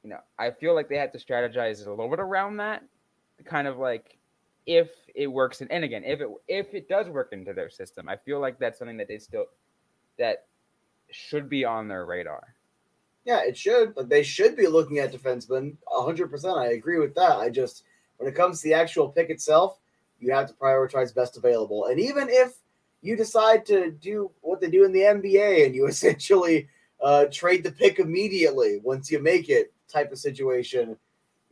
you 0.02 0.10
know, 0.10 0.20
I 0.38 0.50
feel 0.50 0.74
like 0.74 0.88
they 0.88 0.96
had 0.96 1.12
to 1.12 1.18
strategize 1.18 1.86
a 1.86 1.90
little 1.90 2.08
bit 2.08 2.20
around 2.20 2.58
that, 2.58 2.82
kind 3.44 3.66
of 3.66 3.78
like 3.78 4.16
if 4.66 4.90
it 5.14 5.26
works. 5.26 5.60
And, 5.60 5.70
and 5.70 5.84
again, 5.84 6.04
if 6.04 6.20
it 6.20 6.28
if 6.48 6.74
it 6.74 6.88
does 6.88 7.08
work 7.08 7.30
into 7.32 7.52
their 7.52 7.70
system, 7.70 8.08
I 8.08 8.16
feel 8.16 8.40
like 8.40 8.58
that's 8.58 8.78
something 8.78 8.96
that 8.96 9.08
they 9.08 9.18
still 9.18 9.46
that 10.18 10.46
should 11.10 11.48
be 11.48 11.64
on 11.64 11.88
their 11.88 12.06
radar. 12.06 12.54
Yeah, 13.30 13.42
it 13.46 13.56
should, 13.56 13.94
but 13.94 14.08
they 14.08 14.24
should 14.24 14.56
be 14.56 14.66
looking 14.66 14.98
at 14.98 15.12
defensemen 15.12 15.76
100%. 15.86 16.58
I 16.58 16.72
agree 16.72 16.98
with 16.98 17.14
that. 17.14 17.36
I 17.36 17.48
just, 17.48 17.84
when 18.16 18.28
it 18.28 18.34
comes 18.34 18.60
to 18.60 18.64
the 18.68 18.74
actual 18.74 19.08
pick 19.08 19.30
itself, 19.30 19.78
you 20.18 20.32
have 20.32 20.48
to 20.48 20.54
prioritize 20.54 21.14
best 21.14 21.36
available. 21.36 21.86
And 21.86 22.00
even 22.00 22.28
if 22.28 22.54
you 23.02 23.14
decide 23.16 23.64
to 23.66 23.92
do 23.92 24.32
what 24.40 24.60
they 24.60 24.68
do 24.68 24.84
in 24.84 24.90
the 24.90 25.02
NBA 25.02 25.64
and 25.64 25.76
you 25.76 25.86
essentially 25.94 26.66
uh, 27.00 27.26
trade 27.30 27.62
the 27.62 27.70
pick 27.70 28.00
immediately 28.00 28.80
once 28.82 29.12
you 29.12 29.20
make 29.20 29.48
it, 29.48 29.72
type 29.88 30.10
of 30.10 30.18
situation, 30.18 30.96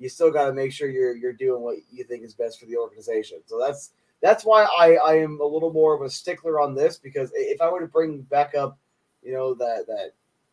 you 0.00 0.08
still 0.08 0.32
got 0.32 0.46
to 0.46 0.52
make 0.52 0.72
sure 0.72 0.90
you're 0.90 1.16
you're 1.16 1.32
doing 1.32 1.62
what 1.62 1.76
you 1.92 2.02
think 2.02 2.24
is 2.24 2.34
best 2.34 2.58
for 2.58 2.66
the 2.66 2.76
organization. 2.76 3.38
So 3.46 3.56
that's 3.56 3.90
that's 4.20 4.44
why 4.44 4.66
I 4.76 4.94
I 4.94 5.14
am 5.18 5.40
a 5.40 5.46
little 5.46 5.72
more 5.72 5.94
of 5.94 6.02
a 6.02 6.10
stickler 6.10 6.60
on 6.60 6.74
this 6.74 6.98
because 6.98 7.30
if 7.34 7.60
I 7.60 7.70
were 7.70 7.80
to 7.80 7.86
bring 7.86 8.22
back 8.22 8.56
up, 8.56 8.78
you 9.22 9.32
know 9.32 9.54
that 9.54 9.86
that 9.86 10.12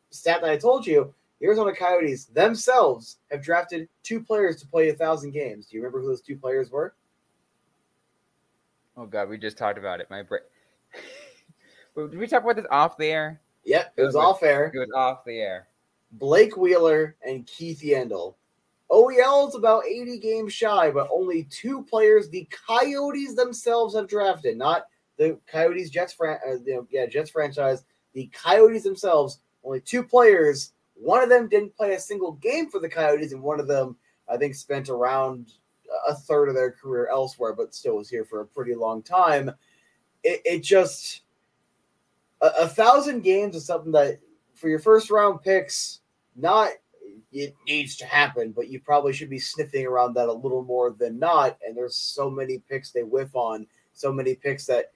stat 0.10 0.42
that 0.42 0.50
I 0.50 0.58
told 0.58 0.86
you, 0.86 1.14
the 1.40 1.48
Arizona 1.48 1.74
Coyotes 1.76 2.26
themselves 2.26 3.18
have 3.32 3.44
drafted 3.44 3.90
two 4.04 4.22
players 4.22 4.58
to 4.62 4.68
play 4.68 4.90
a 4.90 4.94
thousand 4.94 5.32
games. 5.32 5.68
Do 5.68 5.76
you 5.76 5.84
remember 5.84 6.02
who 6.02 6.08
those 6.08 6.22
two 6.22 6.38
players 6.38 6.72
were? 6.72 6.96
Oh 8.98 9.06
God, 9.06 9.30
we 9.30 9.38
just 9.38 9.58
talked 9.58 9.78
about 9.78 10.00
it. 10.00 10.10
My 10.10 10.24
brain. 10.24 10.42
Did 11.96 12.18
we 12.18 12.28
talk 12.28 12.44
about 12.44 12.56
this 12.58 12.66
off 12.72 12.98
the 12.98 13.08
air? 13.08 13.42
Yep, 13.66 13.94
it 13.98 14.04
was 14.04 14.16
off 14.16 14.44
air. 14.44 14.72
It 14.74 14.80
was 14.80 14.92
off 14.96 15.26
the 15.26 15.40
air. 15.40 15.68
Blake 16.12 16.56
Wheeler 16.56 17.16
and 17.26 17.46
Keith 17.48 17.82
Yandle. 17.82 18.36
OEL 18.92 19.50
is 19.50 19.56
about 19.56 19.86
80 19.86 20.20
games 20.20 20.54
shy, 20.54 20.92
but 20.92 21.10
only 21.12 21.44
two 21.46 21.84
players 21.84 22.30
the 22.30 22.48
Coyotes 22.68 23.36
themselves 23.36 23.96
have 23.96 24.08
drafted, 24.08 24.58
not 24.58 24.86
the 25.18 25.40
Coyotes 25.48 25.90
Jets 25.90 26.14
fran- 26.14 26.40
uh, 26.48 26.58
you 26.66 26.76
know, 26.76 26.88
yeah, 26.92 27.06
Jets 27.06 27.32
franchise. 27.32 27.84
The 28.14 28.28
Coyotes 28.28 28.84
themselves, 28.84 29.40
only 29.66 29.82
two 29.82 30.04
players. 30.04 30.72
One 30.96 31.22
of 31.22 31.30
them 31.30 31.50
didn't 31.50 31.76
play 31.76 31.94
a 31.94 32.00
single 32.00 32.34
game 32.34 32.70
for 32.70 32.80
the 32.80 32.90
Coyotes, 32.90 33.34
and 33.34 33.42
one 33.42 33.60
of 33.60 33.68
them, 33.68 33.98
I 34.30 34.38
think, 34.38 34.56
spent 34.56 34.90
around 34.90 35.52
a 36.08 36.16
third 36.16 36.50
of 36.50 36.56
their 36.56 36.72
career 36.72 37.08
elsewhere, 37.08 37.54
but 37.54 37.76
still 37.76 37.98
was 37.98 38.10
here 38.10 38.26
for 38.26 38.42
a 38.42 38.46
pretty 38.46 38.76
long 38.76 39.02
time. 39.02 39.50
It, 40.24 40.42
it 40.46 40.64
just 40.64 41.22
a, 42.42 42.52
a 42.60 42.68
thousand 42.68 43.22
games 43.22 43.56
is 43.56 43.66
something 43.66 43.92
that 43.94 44.20
for 44.54 44.70
your 44.70 44.80
first 44.80 45.10
round 45.10 45.42
picks, 45.42 46.02
not 46.36 46.70
it 47.32 47.54
needs 47.68 47.98
to 47.98 48.06
happen, 48.06 48.52
but 48.52 48.70
you 48.70 48.80
probably 48.80 49.12
should 49.12 49.30
be 49.30 49.40
sniffing 49.40 49.86
around 49.86 50.14
that 50.14 50.30
a 50.30 50.34
little 50.34 50.64
more 50.64 50.92
than 50.92 51.20
not. 51.20 51.58
And 51.66 51.76
there's 51.76 51.96
so 51.96 52.30
many 52.30 52.60
picks 52.70 52.92
they 52.92 53.04
whiff 53.04 53.36
on, 53.36 53.68
so 53.94 54.12
many 54.12 54.36
picks 54.36 54.66
that 54.68 54.94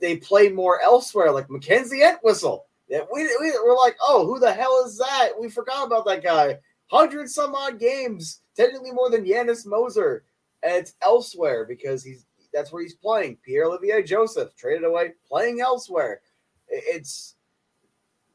they 0.00 0.16
play 0.16 0.48
more 0.48 0.80
elsewhere, 0.82 1.30
like 1.30 1.48
Mackenzie 1.48 2.02
Entwistle. 2.02 2.66
That 2.90 3.08
we, 3.12 3.24
we 3.24 3.52
we're 3.64 3.76
like, 3.76 3.96
oh, 4.00 4.26
who 4.26 4.38
the 4.38 4.52
hell 4.52 4.84
is 4.86 4.98
that? 4.98 5.30
We 5.38 5.48
forgot 5.48 5.86
about 5.86 6.06
that 6.06 6.22
guy. 6.22 6.58
Hundred 6.88 7.28
some 7.28 7.54
odd 7.54 7.80
games, 7.80 8.42
technically 8.56 8.92
more 8.92 9.10
than 9.10 9.26
Janis 9.26 9.66
Moser, 9.66 10.24
and 10.62 10.72
it's 10.74 10.94
elsewhere 11.02 11.64
because 11.64 12.04
he's 12.04 12.26
that's 12.52 12.72
where 12.72 12.82
he's 12.82 12.94
playing. 12.94 13.38
Pierre 13.44 13.64
Olivier 13.64 14.02
Joseph 14.02 14.54
traded 14.56 14.84
away, 14.84 15.12
playing 15.28 15.60
elsewhere. 15.60 16.20
It's 16.68 17.34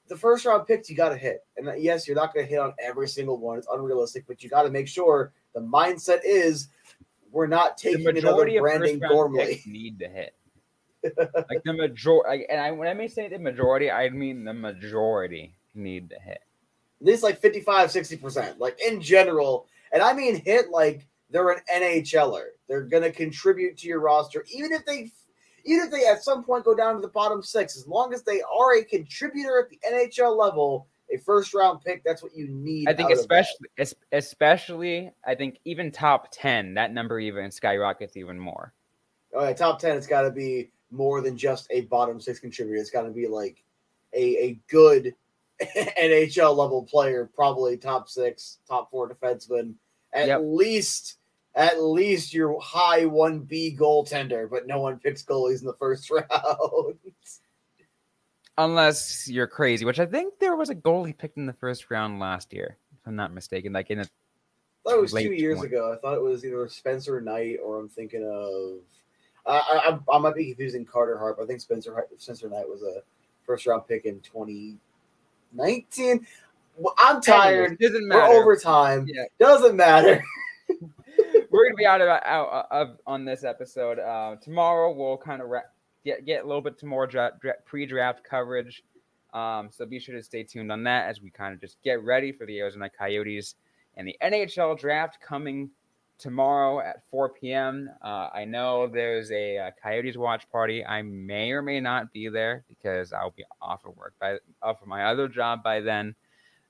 the 0.08 0.18
first 0.18 0.46
round 0.46 0.68
picks 0.68 0.90
you 0.90 0.96
got 0.96 1.10
to 1.10 1.18
hit. 1.18 1.40
And 1.58 1.70
uh, 1.70 1.74
yes, 1.74 2.06
you're 2.08 2.18
not 2.18 2.34
going 2.34 2.46
to 2.46 2.50
hit 2.50 2.60
on 2.60 2.74
every 2.84 3.08
single 3.08 3.38
one. 3.38 3.58
It's 3.58 3.68
unrealistic, 3.72 4.26
but 4.28 4.44
you 4.44 4.50
got 4.50 4.64
to 4.64 4.70
make 4.70 4.88
sure 4.88 5.32
the 5.56 5.62
mindset 5.62 6.20
is 6.24 6.68
we're 7.32 7.48
not 7.48 7.78
taking 7.78 8.18
another 8.18 8.50
Brandon 8.60 9.00
Gormley. 9.00 9.62
Need 9.66 10.00
to 10.00 10.10
hit. 10.10 10.36
Like 11.04 11.64
the 11.64 11.74
majority, 11.74 12.46
and 12.50 12.60
I 12.60 12.72
when 12.72 12.88
I 12.88 12.94
may 12.94 13.08
say 13.08 13.28
the 13.28 13.40
majority, 13.40 13.90
I 13.90 14.10
mean 14.10 14.44
the 14.44 14.54
majority 14.54 15.56
need 15.74 16.10
to 16.10 16.20
hit. 16.20 16.42
At 17.02 17.08
least 17.08 17.24
like 17.24 17.40
55, 17.40 17.90
60%, 17.90 18.60
like 18.60 18.80
in 18.80 19.02
general. 19.02 19.68
And 19.92 20.04
I 20.04 20.14
mean 20.14 20.36
hit 20.36 20.70
like 20.70 21.08
they're 21.32 21.50
an 21.50 21.62
NHLer. 21.74 22.44
They're 22.68 22.84
going 22.84 23.04
to 23.04 23.12
contribute 23.12 23.78
to 23.78 23.88
your 23.88 24.00
roster, 24.00 24.46
even 24.54 24.72
if 24.72 24.86
they 24.86 25.12
even 25.64 25.86
if 25.86 25.92
they 25.92 26.06
at 26.06 26.24
some 26.24 26.44
point 26.44 26.66
go 26.66 26.76
down 26.76 26.96
to 26.96 27.02
the 27.02 27.08
bottom 27.08 27.44
six, 27.44 27.78
as 27.78 27.88
long 27.88 28.14
as 28.14 28.24
they 28.24 28.42
are 28.42 28.78
a 28.78 28.84
contributor 28.84 29.60
at 29.60 29.70
the 29.70 29.80
NHL 29.88 30.36
level, 30.38 30.88
a 31.14 31.18
first 31.18 31.54
round 31.54 31.82
pick, 31.82 32.04
that's 32.04 32.24
what 32.24 32.36
you 32.36 32.48
need. 32.48 32.88
I 32.88 32.94
think 32.94 33.12
especially 33.12 33.68
especially 34.12 35.12
I 35.26 35.36
think 35.36 35.60
even 35.66 35.92
top 35.92 36.30
ten, 36.32 36.74
that 36.76 36.94
number 36.94 37.20
even 37.20 37.52
skyrockets 37.52 38.18
even 38.18 38.40
more. 38.40 38.74
Oh, 39.34 39.40
All 39.40 39.46
right, 39.46 39.58
top 39.58 39.80
ten, 39.80 39.98
it's 39.98 40.08
got 40.08 40.22
to 40.22 40.32
be 40.32 40.72
more 40.92 41.22
than 41.22 41.38
just 41.38 41.68
a 41.72 41.82
bottom 41.82 42.20
six 42.20 42.40
contributor. 42.40 42.80
It's 42.80 42.92
got 42.92 43.04
to 43.04 43.12
be 43.12 43.28
like 43.28 43.64
a 44.14 44.38
a 44.38 44.60
good 44.70 45.16
NHL 45.62 46.56
level 46.56 46.84
player, 46.84 47.30
probably 47.34 47.78
top 47.78 48.10
six, 48.10 48.60
top 48.68 48.92
four 48.92 49.10
defenseman, 49.10 49.74
at 50.14 50.28
yep. 50.28 50.42
least 50.44 51.18
at 51.56 51.82
least 51.82 52.34
your 52.34 52.60
high 52.62 53.02
1B 53.02 53.78
goaltender, 53.78 54.50
but 54.50 54.68
no 54.68 54.80
one 54.80 55.00
picks 55.00 55.24
goalies 55.24 55.60
in 55.60 55.68
the 55.68 55.74
first 55.74 56.10
round. 56.12 56.96
Unless 58.58 59.28
you're 59.28 59.48
crazy, 59.48 59.86
which 59.86 60.00
I 60.00 60.06
think 60.06 60.36
there 60.40 60.56
was 60.56 60.70
a 60.70 60.76
goalie 60.76 61.18
picked 61.18 61.38
in 61.38 61.46
the 61.46 61.54
first 61.54 61.90
round 61.90 62.20
last 62.20 62.54
year, 62.54 62.78
if 62.94 63.08
I'm 63.08 63.16
not 63.16 63.34
mistaken. 63.34 63.74
Like 63.74 63.90
in 63.90 64.00
a 64.00 64.06
that 64.86 65.00
was 65.00 65.14
two 65.14 65.34
years 65.34 65.58
20. 65.58 65.68
ago. 65.74 65.94
I 65.94 65.98
thought 65.98 66.16
it 66.16 66.22
was 66.22 66.44
either 66.44 66.68
Spencer 66.68 67.22
Knight 67.22 67.60
or 67.64 67.80
I'm 67.80 67.90
thinking 67.90 68.24
of. 68.24 68.80
I, 69.46 69.98
I, 70.12 70.16
I 70.16 70.18
might 70.20 70.36
be 70.36 70.46
confusing 70.46 70.86
Carter 70.86 71.18
Hart. 71.18 71.38
I 71.42 71.46
think 71.46 71.62
Spencer 71.62 72.06
Spencer 72.18 72.50
Knight 72.50 72.68
was 72.68 72.84
a 72.84 73.02
first 73.46 73.66
round 73.66 73.88
pick 73.88 74.06
in 74.06 74.20
2019. 74.22 76.26
I'm 76.98 77.22
tired. 77.22 77.64
Anyways, 77.64 77.78
doesn't 77.80 78.02
We're 78.04 78.08
matter. 78.08 78.34
overtime. 78.34 79.06
Yeah. 79.08 79.24
Doesn't 79.40 79.76
matter. 79.76 80.24
We're 81.50 81.66
gonna 81.66 81.76
be 81.76 81.86
out 81.86 82.02
of, 82.02 82.08
out 82.08 82.68
of 82.72 82.98
on 83.06 83.26
this 83.26 83.44
episode. 83.44 84.00
Uh, 84.00 84.36
tomorrow 84.42 84.94
we'll 84.94 85.18
kind 85.18 85.42
of 85.42 85.50
get 86.06 86.26
get 86.26 86.44
a 86.44 86.48
little 86.48 86.62
bit 86.62 86.78
to 86.80 86.86
more 86.86 87.08
dra- 87.08 87.34
dra- 87.42 87.56
pre-draft 87.66 88.24
coverage. 88.24 88.84
Um, 89.34 89.70
so 89.72 89.86
be 89.86 90.00
sure 90.00 90.16
to 90.16 90.24
stay 90.24 90.44
tuned 90.44 90.72
on 90.72 90.84
that 90.84 91.10
as 91.10 91.22
we 91.22 91.30
kind 91.30 91.54
of 91.54 91.62
just 91.62 91.82
get 91.84 92.04
ready 92.04 92.32
for 92.32 92.46
the 92.46 92.60
Arizona 92.60 92.90
Coyotes 92.90 93.56
and 93.96 94.08
the 94.08 94.16
NHL 94.22 94.78
draft 94.78 95.20
coming 95.22 95.70
tomorrow 96.22 96.80
at 96.80 97.04
4 97.10 97.30
p.m. 97.30 97.90
Uh, 98.02 98.30
I 98.34 98.46
know 98.46 98.88
there's 98.88 99.32
a, 99.32 99.58
uh 99.58 99.72
Coyotes 99.82 100.16
watch 100.18 100.50
party. 100.52 100.86
I 100.86 101.02
may 101.02 101.52
or 101.52 101.62
may 101.62 101.80
not 101.80 102.14
be 102.14 102.30
there 102.30 102.64
because 102.70 103.12
I'll 103.12 103.32
be 103.32 103.44
off 103.62 103.84
of 103.86 103.98
work 103.98 104.14
by 104.22 104.38
off 104.62 104.82
of 104.82 104.88
my 104.88 105.06
other 105.06 105.28
job 105.28 105.64
by 105.64 105.82
then. 105.82 106.16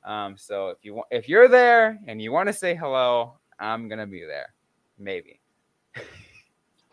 Um, 0.03 0.35
so 0.37 0.69
if 0.69 0.77
you 0.81 0.95
want, 0.95 1.07
if 1.11 1.29
you're 1.29 1.47
there 1.47 1.99
and 2.07 2.21
you 2.21 2.31
want 2.31 2.47
to 2.47 2.53
say 2.53 2.75
hello, 2.75 3.37
I'm 3.59 3.87
gonna 3.87 4.07
be 4.07 4.23
there. 4.25 4.53
Maybe. 4.97 5.39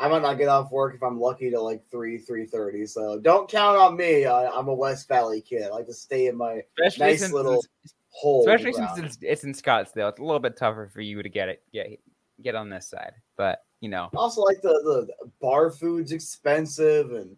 I 0.00 0.08
might 0.08 0.22
not 0.22 0.34
get 0.38 0.48
off 0.48 0.70
work 0.70 0.94
if 0.94 1.02
I'm 1.02 1.18
lucky 1.20 1.50
to 1.50 1.60
like 1.60 1.82
three, 1.90 2.18
three 2.18 2.46
thirty. 2.46 2.86
So 2.86 3.18
don't 3.18 3.48
count 3.50 3.76
on 3.78 3.96
me. 3.96 4.26
I, 4.26 4.46
I'm 4.48 4.68
a 4.68 4.74
West 4.74 5.08
Valley 5.08 5.40
kid. 5.40 5.62
I 5.64 5.68
like 5.70 5.86
to 5.86 5.94
stay 5.94 6.26
in 6.26 6.36
my 6.36 6.62
Especially 6.78 7.06
Nice 7.06 7.32
little 7.32 7.64
hole. 8.10 8.40
especially 8.40 8.72
ground. 8.72 8.90
since 8.96 9.14
it's, 9.16 9.22
it's 9.22 9.44
in 9.44 9.52
Scottsdale. 9.52 10.08
It's 10.10 10.20
a 10.20 10.24
little 10.24 10.38
bit 10.38 10.56
tougher 10.56 10.88
for 10.92 11.00
you 11.00 11.22
to 11.22 11.28
get 11.28 11.48
it 11.48 11.62
get 11.72 11.98
get 12.42 12.54
on 12.54 12.68
this 12.68 12.88
side. 12.88 13.12
But 13.36 13.60
you 13.80 13.88
know, 13.88 14.08
also 14.14 14.42
like 14.42 14.60
the, 14.62 14.68
the 14.68 15.28
bar 15.40 15.70
food's 15.70 16.12
expensive 16.12 17.12
and 17.12 17.36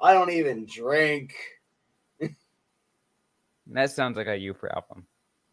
I 0.00 0.12
don't 0.12 0.30
even 0.30 0.66
drink. 0.66 1.34
that 3.68 3.90
sounds 3.90 4.16
like 4.16 4.26
a 4.26 4.36
you 4.36 4.54
problem. 4.54 5.06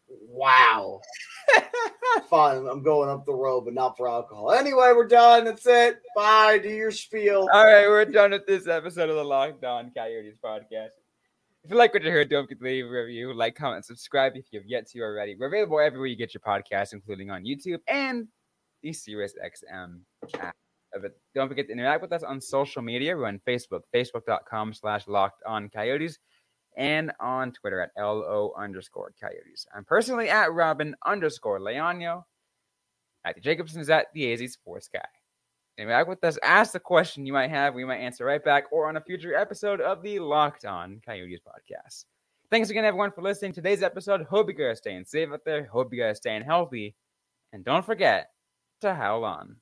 Wow. 0.08 1.00
Fine, 2.30 2.66
I'm 2.66 2.82
going 2.82 3.08
up 3.08 3.24
the 3.24 3.34
road, 3.34 3.62
but 3.62 3.74
not 3.74 3.96
for 3.96 4.08
alcohol. 4.08 4.52
Anyway, 4.52 4.92
we're 4.94 5.06
done. 5.06 5.44
That's 5.44 5.66
it. 5.66 6.00
Bye. 6.14 6.58
Do 6.62 6.68
your 6.68 6.90
spiel. 6.90 7.48
All 7.52 7.64
right, 7.64 7.88
we're 7.88 8.04
done 8.04 8.30
with 8.30 8.46
this 8.46 8.66
episode 8.68 9.10
of 9.10 9.16
the 9.16 9.24
Locked 9.24 9.64
On 9.64 9.90
Coyotes 9.96 10.36
podcast. 10.44 10.90
If 11.64 11.70
you 11.70 11.76
like 11.76 11.94
what 11.94 12.02
you 12.02 12.10
heard, 12.10 12.28
don't 12.28 12.44
forget 12.44 12.58
to 12.58 12.64
leave 12.64 12.84
a 12.84 12.88
review, 12.88 13.32
like, 13.32 13.54
comment, 13.54 13.86
subscribe 13.86 14.34
if 14.36 14.44
you've 14.50 14.66
yet 14.66 14.86
to 14.90 15.00
already. 15.00 15.34
We're 15.34 15.46
available 15.46 15.80
everywhere 15.80 16.08
you 16.08 16.16
get 16.16 16.34
your 16.34 16.42
podcasts, 16.42 16.92
including 16.92 17.30
on 17.30 17.44
YouTube 17.44 17.80
and 17.88 18.28
the 18.84 18.92
Sirius 18.92 19.34
XM 19.42 20.00
app. 20.38 20.54
Don't 21.34 21.48
forget 21.48 21.66
to 21.66 21.72
interact 21.72 22.02
with 22.02 22.12
us 22.12 22.22
on 22.22 22.40
social 22.40 22.82
media. 22.82 23.16
We're 23.16 23.26
on 23.26 23.40
Facebook, 23.48 23.80
facebook.com 23.92 24.74
slash 24.74 25.08
locked 25.08 25.42
on 25.44 25.68
coyotes, 25.70 26.18
and 26.76 27.10
on 27.18 27.50
Twitter 27.52 27.80
at 27.80 27.90
LO 27.98 28.52
underscore 28.56 29.12
coyotes. 29.20 29.66
I'm 29.74 29.84
personally 29.84 30.28
at 30.28 30.52
Robyn 30.52 30.94
underscore 31.04 31.58
Leaño. 31.58 32.24
Matthew 33.24 33.42
Jacobson 33.42 33.80
is 33.80 33.90
at 33.90 34.06
the 34.14 34.32
AZ 34.32 34.52
Sports 34.52 34.88
Guy. 34.92 35.00
Interact 35.78 36.08
with 36.08 36.22
us, 36.22 36.38
ask 36.44 36.72
the 36.72 36.78
question 36.78 37.26
you 37.26 37.32
might 37.32 37.50
have. 37.50 37.74
We 37.74 37.84
might 37.84 37.96
answer 37.96 38.24
right 38.24 38.44
back 38.44 38.64
or 38.70 38.86
on 38.88 38.96
a 38.96 39.00
future 39.00 39.34
episode 39.34 39.80
of 39.80 40.02
the 40.02 40.20
Locked 40.20 40.64
On 40.64 41.00
Coyotes 41.04 41.40
podcast. 41.40 42.04
Thanks 42.50 42.70
again, 42.70 42.84
everyone, 42.84 43.10
for 43.10 43.22
listening 43.22 43.52
to 43.52 43.62
today's 43.62 43.82
episode. 43.82 44.22
Hope 44.22 44.48
you 44.48 44.54
guys 44.54 44.72
are 44.72 44.76
staying 44.76 45.06
safe 45.06 45.30
out 45.32 45.44
there. 45.44 45.64
Hope 45.64 45.92
you 45.92 46.00
guys 46.00 46.12
are 46.12 46.16
staying 46.16 46.42
healthy. 46.42 46.94
And 47.52 47.64
don't 47.64 47.84
forget 47.84 48.30
to 48.84 48.94
howl 48.94 49.24
on. 49.24 49.56